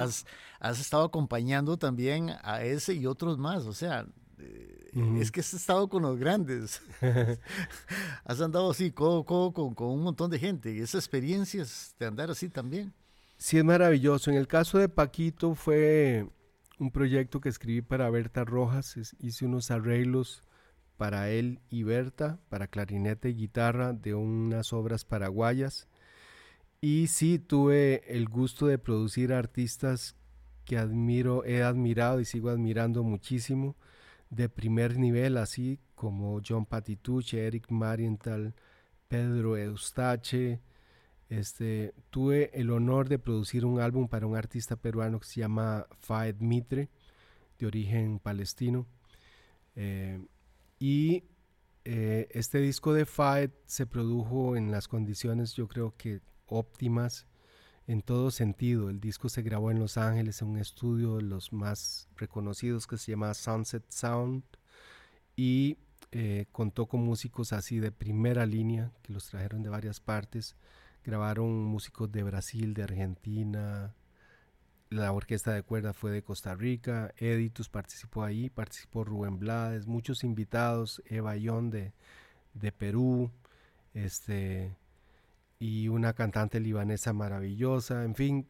[0.59, 3.65] has, estado acompañando también a ese y otros más.
[3.65, 4.05] O sea,
[4.37, 6.81] eh, es que has estado con los grandes.
[8.25, 10.71] has andado así, codo, codo, con, con, un montón de gente.
[10.71, 12.93] Y esas experiencias de andar así también.
[13.43, 14.31] Sí, es maravilloso.
[14.31, 16.29] En el caso de Paquito fue
[16.79, 18.95] un proyecto que escribí para Berta Rojas.
[19.19, 20.43] hice unos arreglos
[20.95, 25.89] para él y Berta, para clarinete y guitarra de unas obras paraguayas.
[26.79, 30.15] Y sí, tuve el gusto de producir artistas
[30.63, 33.75] que admiro, he admirado y sigo admirando muchísimo,
[34.29, 38.55] de primer nivel, así como John Patitucci, Eric Marienthal,
[39.09, 40.61] Pedro Eustache.
[41.29, 45.87] Este, tuve el honor de producir un álbum para un artista peruano que se llama
[45.99, 46.89] Faed Mitre,
[47.57, 48.85] de origen palestino.
[49.75, 50.23] Eh,
[50.79, 51.23] y
[51.85, 57.25] eh, este disco de Faed se produjo en las condiciones, yo creo que óptimas
[57.87, 58.89] en todo sentido.
[58.89, 62.97] El disco se grabó en Los Ángeles en un estudio de los más reconocidos que
[62.97, 64.43] se llama Sunset Sound
[65.35, 65.77] y
[66.11, 70.55] eh, contó con músicos así de primera línea que los trajeron de varias partes.
[71.05, 73.93] Grabaron músicos de Brasil, de Argentina.
[74.89, 77.13] La orquesta de cuerda fue de Costa Rica.
[77.17, 81.91] Editus participó ahí, participó Rubén Blades, muchos invitados, Eva Ion de,
[82.53, 83.31] de Perú,
[83.93, 84.77] este,
[85.59, 88.47] y una cantante libanesa maravillosa, en fin.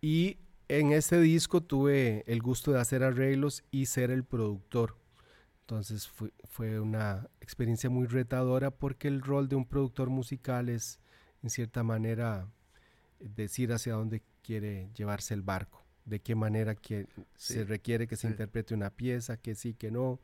[0.00, 0.38] Y
[0.68, 4.96] en este disco tuve el gusto de hacer arreglos y ser el productor.
[5.60, 10.98] Entonces fue, fue, una experiencia muy retadora porque el rol de un productor musical es,
[11.42, 12.48] en cierta manera,
[13.18, 18.28] decir hacia dónde quiere llevarse el barco, de qué manera que se requiere que se
[18.28, 20.20] interprete una pieza, que sí, que no,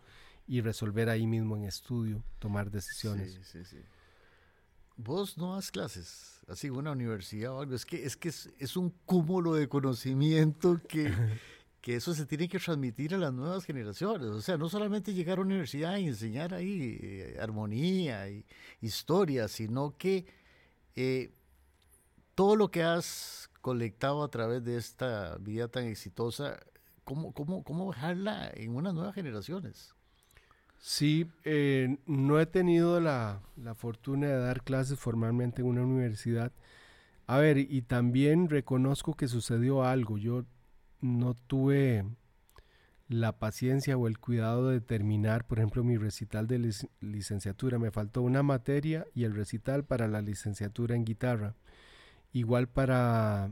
[0.47, 3.39] y resolver ahí mismo en estudio, tomar decisiones.
[3.43, 3.79] Sí, sí,
[4.99, 8.91] vos no das clases, así una universidad o algo, es que es, que es, un
[9.07, 11.11] cúmulo de conocimiento que,
[11.81, 14.29] que eso se tiene que transmitir a las nuevas generaciones.
[14.29, 18.45] O sea, no solamente llegar a una universidad y enseñar ahí eh, armonía y
[18.81, 20.27] historia, sino que
[21.01, 21.31] eh,
[22.35, 26.59] todo lo que has colectado a través de esta vida tan exitosa,
[27.05, 29.95] ¿cómo, cómo, cómo dejarla en unas nuevas generaciones?
[30.81, 33.43] Sí, eh, no he tenido la,
[33.77, 36.51] fortuna de dar clases formalmente en una universidad.
[37.29, 40.19] A ver, y también reconozco que sucedió algo.
[40.19, 40.47] Yo
[41.01, 42.07] no tuve
[43.09, 47.79] la paciencia o el cuidado de terminar, por ejemplo, mi recital de licenciatura.
[47.79, 51.55] Me faltó una materia y el recital para la licenciatura en guitarra.
[52.33, 53.51] Igual para...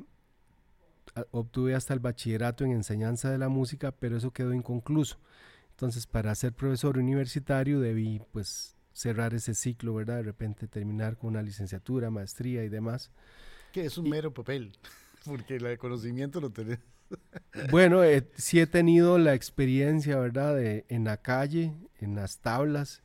[1.30, 5.18] Obtuve hasta el bachillerato en enseñanza de la música, pero eso quedó inconcluso.
[5.70, 10.16] Entonces, para ser profesor universitario debí pues cerrar ese ciclo, ¿verdad?
[10.16, 13.10] De repente terminar con una licenciatura, maestría y demás.
[13.72, 14.72] Que es un mero papel,
[15.24, 16.80] porque el conocimiento lo tenés.
[17.70, 20.58] Bueno, eh, sí he tenido la experiencia, ¿verdad?
[20.60, 23.02] En la calle, en las tablas,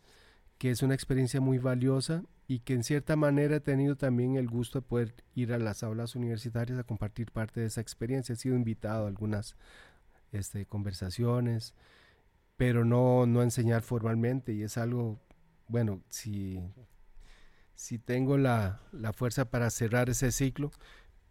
[0.57, 4.47] que es una experiencia muy valiosa y que en cierta manera he tenido también el
[4.47, 8.33] gusto de poder ir a las aulas universitarias a compartir parte de esa experiencia.
[8.33, 9.55] He sido invitado a algunas
[10.31, 11.73] este, conversaciones,
[12.57, 15.19] pero no, no enseñar formalmente y es algo,
[15.67, 16.59] bueno, si,
[17.73, 18.81] si tengo la,
[19.15, 20.71] fuerza para cerrar ese ciclo,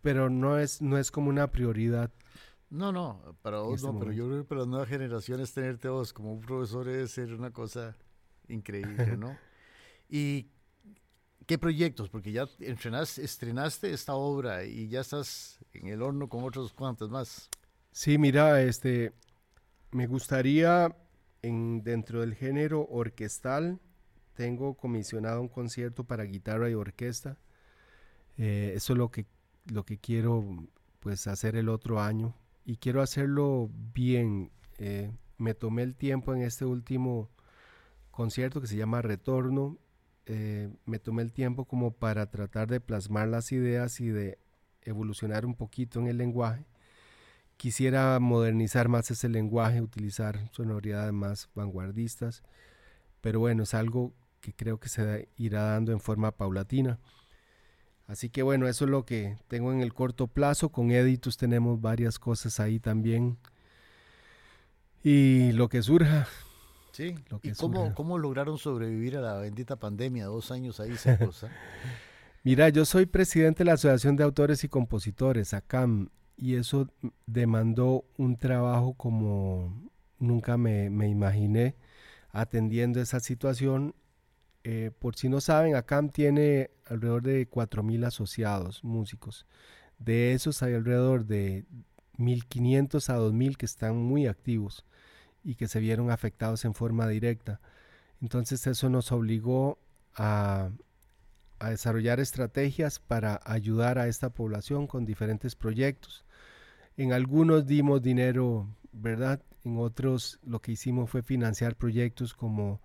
[0.02, 2.10] pero no es, no es como una prioridad.
[2.70, 5.88] No, no, para vos este no, pero yo creo que para las nuevas generaciones tenerte
[5.88, 7.96] vos como un profesor debe ser una cosa
[8.48, 9.36] increíble, ¿no?
[10.08, 10.46] ¿Y
[11.46, 12.08] qué proyectos?
[12.08, 17.50] Porque ya estrenaste esta obra y ya estás en el horno con otros cuantos más.
[17.90, 19.12] Sí, mira, este,
[19.90, 20.96] me gustaría
[21.42, 23.80] dentro del género orquestal
[24.40, 27.36] tengo comisionado un concierto para guitarra y orquesta.
[28.38, 29.26] Eh, eso es lo que,
[29.66, 30.66] lo que quiero
[31.00, 32.34] pues hacer el otro año
[32.70, 34.52] y quiero hacerlo bien.
[34.78, 37.28] Eh, me tomé el tiempo en este último
[38.12, 39.76] concierto que se llama Retorno.
[40.26, 44.38] Eh, me tomé el tiempo como para tratar de plasmar las ideas y de
[44.82, 46.64] evolucionar un poquito en el lenguaje
[47.56, 52.42] quisiera modernizar más ese lenguaje, utilizar sonoridades más vanguardistas,
[53.20, 57.00] pero bueno, es algo que creo que se irá dando en forma paulatina.
[58.10, 60.70] Así que bueno, eso es lo que tengo en el corto plazo.
[60.70, 63.38] Con Editus tenemos varias cosas ahí también.
[65.04, 66.26] Y lo que surja.
[66.90, 70.26] Sí, ¿y cómo, cómo, lograron sobrevivir a la bendita pandemia?
[70.26, 71.42] Dos años ahí secos.
[71.44, 71.50] ¿eh?
[72.42, 76.88] Mira, yo soy presidente de la Asociación de Autores y Compositores, ACAM, y eso
[77.26, 79.88] demandó un trabajo como
[80.18, 81.76] nunca me, imaginé
[82.32, 83.94] atendiendo esa situación.
[84.62, 89.46] Eh, por si no saben, ACAM tiene alrededor de 4.000 asociados músicos.
[89.98, 91.64] De esos hay alrededor de
[92.18, 94.84] 1.500 a 2.000 que están muy activos
[95.42, 97.60] y que se vieron afectados en forma directa.
[98.20, 99.78] Entonces eso nos obligó
[100.14, 100.70] a,
[101.58, 106.26] a desarrollar estrategias para ayudar a esta población con diferentes proyectos.
[106.98, 109.42] En algunos dimos dinero, ¿verdad?
[109.64, 112.82] En otros lo que hicimos fue financiar proyectos como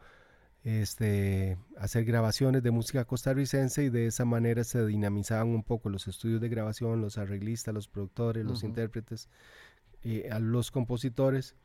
[0.66, 6.08] este, hacer grabaciones de música costarricense y de esa manera se dinamizaban un poco los
[6.08, 9.30] estudios de grabación, los arreglistas, los productores, los intérpretes,
[10.02, 11.56] eh, a los compositores.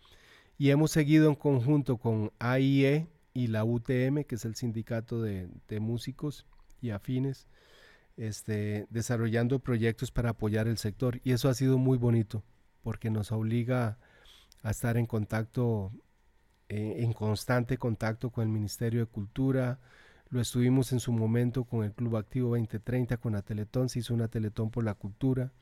[0.59, 5.49] Y hemos seguido en conjunto con AIE y la UTM, que es el sindicato de,
[5.81, 6.47] músicos
[6.83, 7.47] y afines,
[8.19, 11.23] este, desarrollando proyectos para apoyar el sector.
[11.25, 12.45] Y eso ha sido muy bonito,
[12.83, 13.99] porque nos obliga
[14.63, 15.91] a estar en contacto
[16.73, 19.81] eh, en constante contacto con el Ministerio de Cultura.
[20.29, 24.15] Lo estuvimos en su momento con el Club Activo 2030, con la Teletón, se hizo
[24.15, 25.53] una Teletón por la Cultura.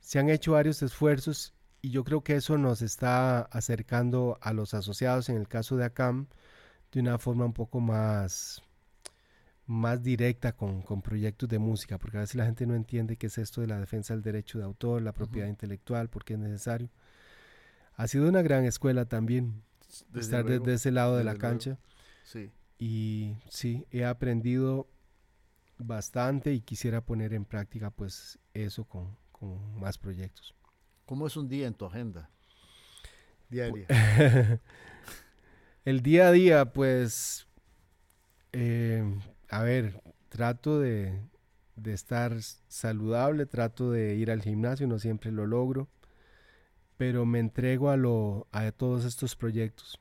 [0.00, 4.74] Se han hecho varios esfuerzos y yo creo que eso nos está acercando a los
[4.74, 6.26] asociados, en el caso de ACAM,
[6.90, 8.62] de una forma un poco más,
[9.66, 13.28] más directa con, con, proyectos de música, porque a veces la gente no entiende qué
[13.28, 16.40] es esto de la defensa del derecho de autor, la propiedad intelectual, por qué es
[16.40, 16.90] necesario.
[17.94, 19.62] Ha sido una gran escuela también
[20.14, 21.78] estar desde ese lado de la cancha.
[22.24, 22.50] Sí.
[22.78, 24.88] Y sí, he aprendido
[25.78, 30.54] bastante y quisiera poner en práctica pues eso con, con más proyectos.
[31.04, 32.30] ¿Cómo es un día en tu agenda
[33.48, 33.86] diaria?
[35.84, 37.46] El día a día, pues,
[38.52, 39.04] eh,
[39.48, 41.20] a ver, trato de,
[41.76, 45.88] de, estar saludable, trato de ir al gimnasio, no siempre lo logro
[46.96, 50.00] pero me entrego a, lo, a todos estos proyectos.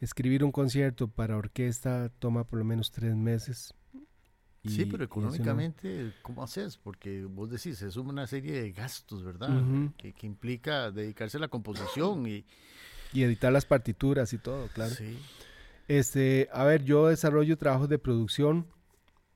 [0.00, 3.74] Escribir un concierto para orquesta toma por lo menos tres meses.
[4.64, 6.76] sí, pero económicamente, ¿cómo haces?
[6.76, 9.48] Porque vos decís, es una serie de gastos, ¿verdad?
[9.96, 12.44] que, que, implica dedicarse a la composición y...
[13.12, 14.94] Y editar las partituras y todo, claro.
[14.94, 15.18] Sí.
[15.88, 18.66] Este, a ver, yo desarrollo trabajos de producción,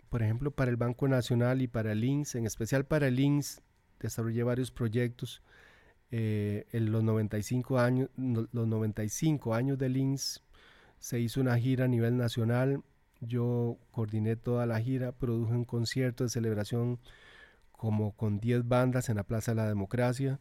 [0.08, 3.62] por ejemplo, para el Banco Nacional y para el en especial para el INS,
[4.00, 5.42] desarrollé varios proyectos
[6.10, 10.40] eh, en los 95 años, los 95 años de Linz
[10.98, 12.82] se hizo una gira a nivel nacional.
[13.20, 16.98] Yo coordiné toda la gira, produje un concierto de celebración
[17.72, 20.40] como con 10 bandas en la Plaza de la Democracia.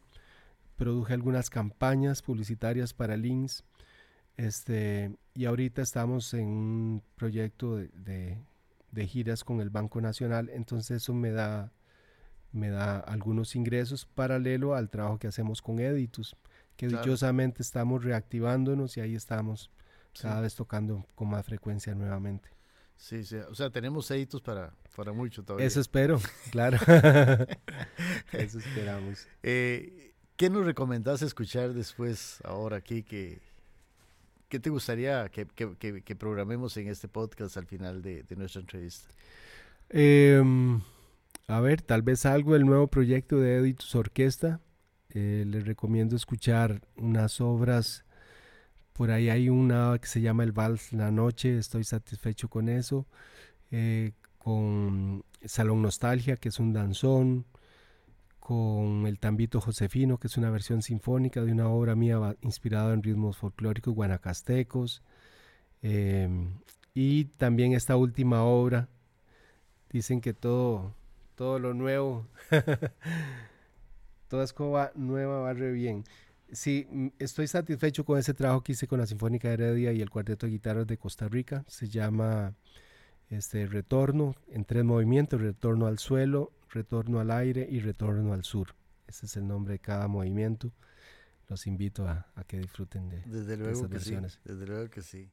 [0.76, 3.64] Produje algunas campañas publicitarias para Linz.
[4.36, 8.38] Este, y ahorita estamos en un proyecto de,
[8.90, 11.72] de giras con el Banco Nacional, entonces eso me da
[12.52, 16.36] me da algunos ingresos paralelo al trabajo que hacemos con Editus,
[16.76, 19.70] que dichosamente estamos reactivándonos y ahí estamos
[20.20, 22.48] cada vez tocando con más frecuencia nuevamente.
[22.96, 25.66] Sí, sí, o sea, tenemos Editus para, para mucho todavía.
[25.66, 26.20] Eso espero,
[26.50, 26.78] claro.
[28.32, 29.26] Eso esperamos.
[29.42, 33.40] Eh, ¿Qué nos recomendás escuchar después, ahora aquí, que,
[34.48, 38.60] ¿Qué te gustaría que, que, que, programemos en este podcast al final de, de nuestra
[38.60, 39.08] entrevista?
[39.90, 40.42] Eh,
[41.50, 44.60] a ver, tal vez algo del nuevo proyecto de Editus Orquesta.
[45.10, 48.04] Eh, les recomiendo escuchar unas obras.
[48.92, 53.06] Por ahí hay una que se llama El Vals La Noche, estoy satisfecho con eso.
[53.72, 57.46] Eh, con Salón Nostalgia, que es un danzón.
[58.38, 63.02] Con El Tambito Josefino, que es una versión sinfónica de una obra mía inspirada en
[63.02, 65.02] ritmos folclóricos guanacastecos.
[65.82, 66.60] Em,
[66.94, 68.88] y también esta última obra.
[69.90, 70.94] Dicen que todo
[71.40, 72.26] todo lo nuevo,
[74.28, 76.04] toda escoba nueva barre bien.
[76.52, 80.02] Sí, mm, estoy satisfecho con ese trabajo que hice con la Sinfónica de Heredia y
[80.02, 81.64] el Cuarteto de Guitarras de Costa Rica.
[81.66, 82.52] Se llama
[83.30, 88.74] este Retorno en tres movimientos, Retorno al suelo, Retorno al aire y Retorno al sur.
[89.08, 90.70] Ese es el nombre de cada movimiento.
[91.48, 94.14] Los invito a, que disfruten de, desde luego que Sí,
[94.44, 95.32] desde luego que sí.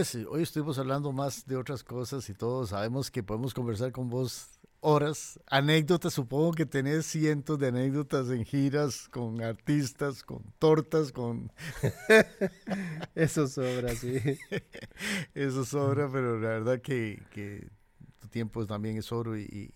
[0.00, 4.58] Hoy estuvimos hablando más de otras cosas y todos sabemos que podemos conversar con vos
[4.80, 5.38] horas.
[5.46, 11.52] Anécdotas, supongo que tenés cientos de anécdotas en giras con artistas, con tortas, con...
[13.14, 14.18] Eso sobra, sí.
[15.34, 17.68] Eso sobra, pero la verdad que,
[18.20, 19.74] tu tiempo también es oro y,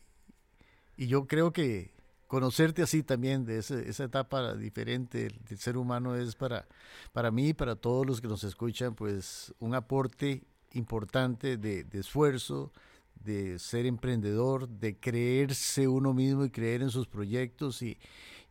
[0.97, 1.94] y yo creo que
[2.35, 6.67] conocerte así también, de esa etapa diferente del, ser humano, es para,
[7.13, 12.01] para mí y para todos los que nos escuchan, pues un aporte importante de, de
[12.01, 12.73] esfuerzo,
[13.23, 17.99] de ser emprendedor, de creerse uno mismo y creer en sus proyectos y,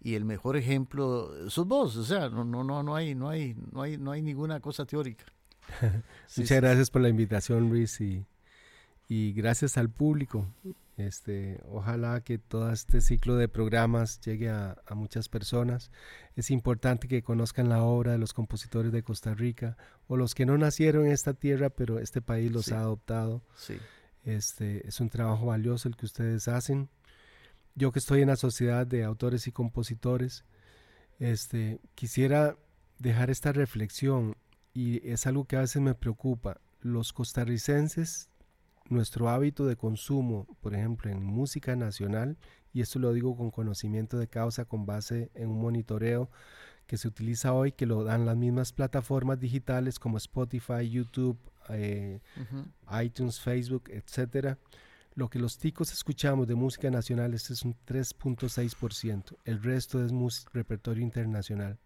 [0.02, 3.54] y el mejor ejemplo sos vos, o sea, no, no, no, no hay, no hay,
[3.74, 5.26] no hay, no hay ninguna cosa teórica.
[6.38, 8.26] Muchas gracias por la invitación, Luis, y,
[9.10, 10.48] y gracias al público.
[10.96, 15.91] Este, ojalá que todo este ciclo de programas llegue a, a, muchas personas.
[16.36, 19.76] Es importante que conozcan la obra de los compositores de Costa Rica
[20.08, 23.44] o los que no nacieron en esta tierra, pero este país los ha adoptado.
[23.56, 23.78] Sí.
[24.24, 26.89] Este, es un trabajo valioso el que ustedes hacen.
[27.76, 30.46] Yo que estoy en la Sociedad de Autores y Compositores,
[31.20, 32.58] este, quisiera
[33.00, 34.38] dejar esta reflexión
[34.74, 36.60] y es algo que a veces me preocupa.
[36.82, 38.30] Los costarricenses,
[38.90, 42.38] nuestro hábito de consumo, por ejemplo, en música nacional,
[42.74, 46.30] y esto lo digo con conocimiento de causa, con base en un monitoreo
[46.88, 52.20] que se utiliza hoy, que lo dan las mismas plataformas digitales como Spotify, YouTube, eh,
[53.02, 54.58] iTunes, Facebook, etcétera,
[55.16, 60.12] lo que los ticos escuchamos de música nacional es un 3.6%, el resto es
[60.52, 61.80] repertorio internacional.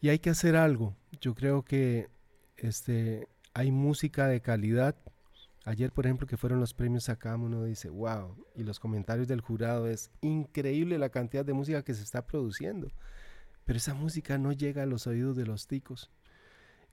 [0.00, 0.96] Y hay que hacer algo.
[1.20, 2.08] Yo creo que
[2.56, 4.96] este, hay música de calidad.
[5.64, 9.40] Ayer, por ejemplo, que fueron los premios acá, uno dice, wow, y los comentarios del
[9.40, 12.88] jurado es increíble la cantidad de música que se está produciendo.
[13.64, 16.10] Pero esa música no llega a los oídos de los ticos.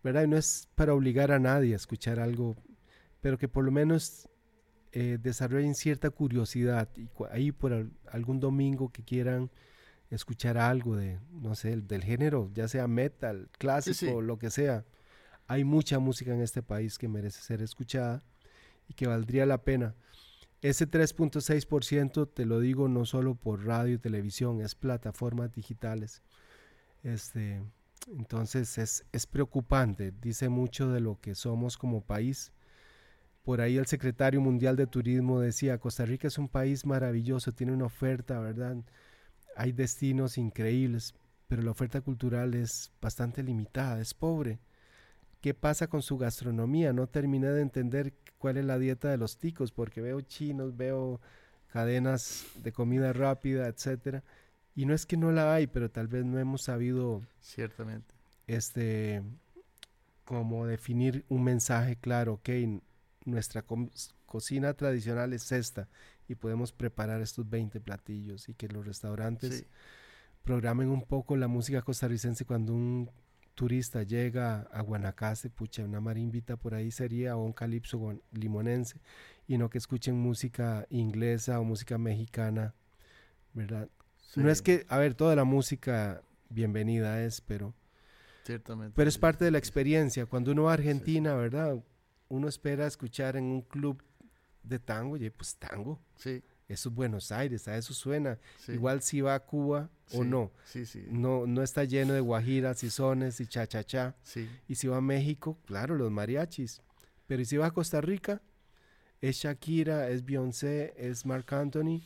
[0.06, 0.28] ¿verdad?
[0.28, 2.56] no es para obligar a nadie a escuchar algo,
[3.22, 4.30] pero que por lo menos
[4.92, 9.50] eh, desarrollen cierta curiosidad y ahí por algún domingo que quieran
[10.12, 14.86] escuchar algo de, no sé, del género, ya sea metal, clásico, lo que sea.
[15.48, 18.24] Hay mucha música en este país que merece ser escuchada
[18.88, 19.96] y que valdría la pena.
[20.62, 26.24] Ese 3.6% te lo digo no solo por radio y televisión, es plataformas digitales.
[27.04, 27.62] Este,
[28.08, 32.52] entonces es, es preocupante, dice mucho de lo que somos como país.
[33.44, 37.74] Por ahí el secretario mundial de turismo decía, Costa Rica es un país maravilloso, tiene
[37.74, 38.78] una oferta, ¿verdad?
[39.56, 41.14] Hay destinos increíbles,
[41.48, 44.60] pero la oferta cultural es bastante limitada, es pobre.
[45.46, 46.92] ¿Qué pasa con su gastronomía?
[46.92, 51.22] No terminé de entender cuál es la dieta de los ticos, porque veo chinos, veo
[51.68, 54.24] cadenas de comida rápida, etcétera
[54.76, 57.22] y no es que no la hay, pero tal vez no hemos sabido.
[57.42, 58.16] Ciertamente.
[58.48, 59.22] Este.
[60.24, 62.50] Como definir un mensaje claro, ok,
[63.26, 63.64] nuestra
[64.26, 65.88] cocina tradicional es esta
[66.28, 69.68] y podemos preparar estos 20 platillos y que los restaurantes
[70.44, 73.12] programen un poco la música costarricense cuando un
[73.56, 79.00] turista llega a Guanacaste, pucha, una marimbita por ahí sería o un calipso limonense
[79.48, 82.76] y no que escuchen música inglesa o música mexicana,
[83.54, 83.90] ¿verdad?
[84.36, 87.74] No es que, a ver, toda la música bienvenida es, pero...
[88.44, 88.94] Ciertamente.
[88.96, 90.26] Pero es parte de la experiencia.
[90.26, 91.82] Cuando uno va a Argentina, ¿verdad?
[92.28, 94.04] Uno espera escuchar en un club
[94.62, 96.00] de tango, y pues tango.
[96.16, 96.44] Sí.
[96.68, 98.40] Eso es Buenos Aires, a eso suena.
[98.68, 100.52] Igual si va a Cuba o no.
[100.66, 101.06] Sí, sí.
[101.10, 104.16] No, no está lleno de guajiras y sones y cha-cha-cha.
[104.24, 104.50] Sí.
[104.68, 106.82] Y si va a México, claro, los mariachis.
[107.28, 108.42] Pero si va a Costa Rica,
[109.22, 112.02] es Shakira, es Beyoncé, es Marc Anthony.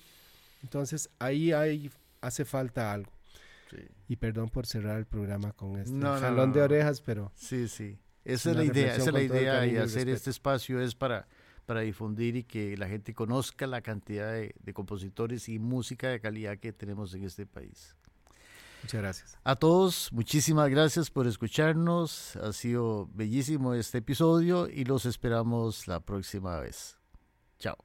[0.62, 1.89] Entonces ahí hay
[2.22, 3.12] hace falta algo.
[4.07, 7.32] Y perdón por cerrar el programa con este jalón de orejas, pero...
[7.36, 7.99] Sí, sí.
[8.26, 11.28] Esa es la idea, esa es la idea y hacer este espacio es para,
[11.70, 16.20] para difundir y que la gente conozca la cantidad de, de compositores y música de
[16.20, 17.95] calidad que tenemos en este país.
[18.82, 19.38] Muchas gracias.
[19.43, 22.38] A todos, muchísimas gracias por escucharnos.
[22.38, 26.97] Ha sido bellísimo este episodio y los esperamos la próxima vez.
[27.59, 27.78] Chao.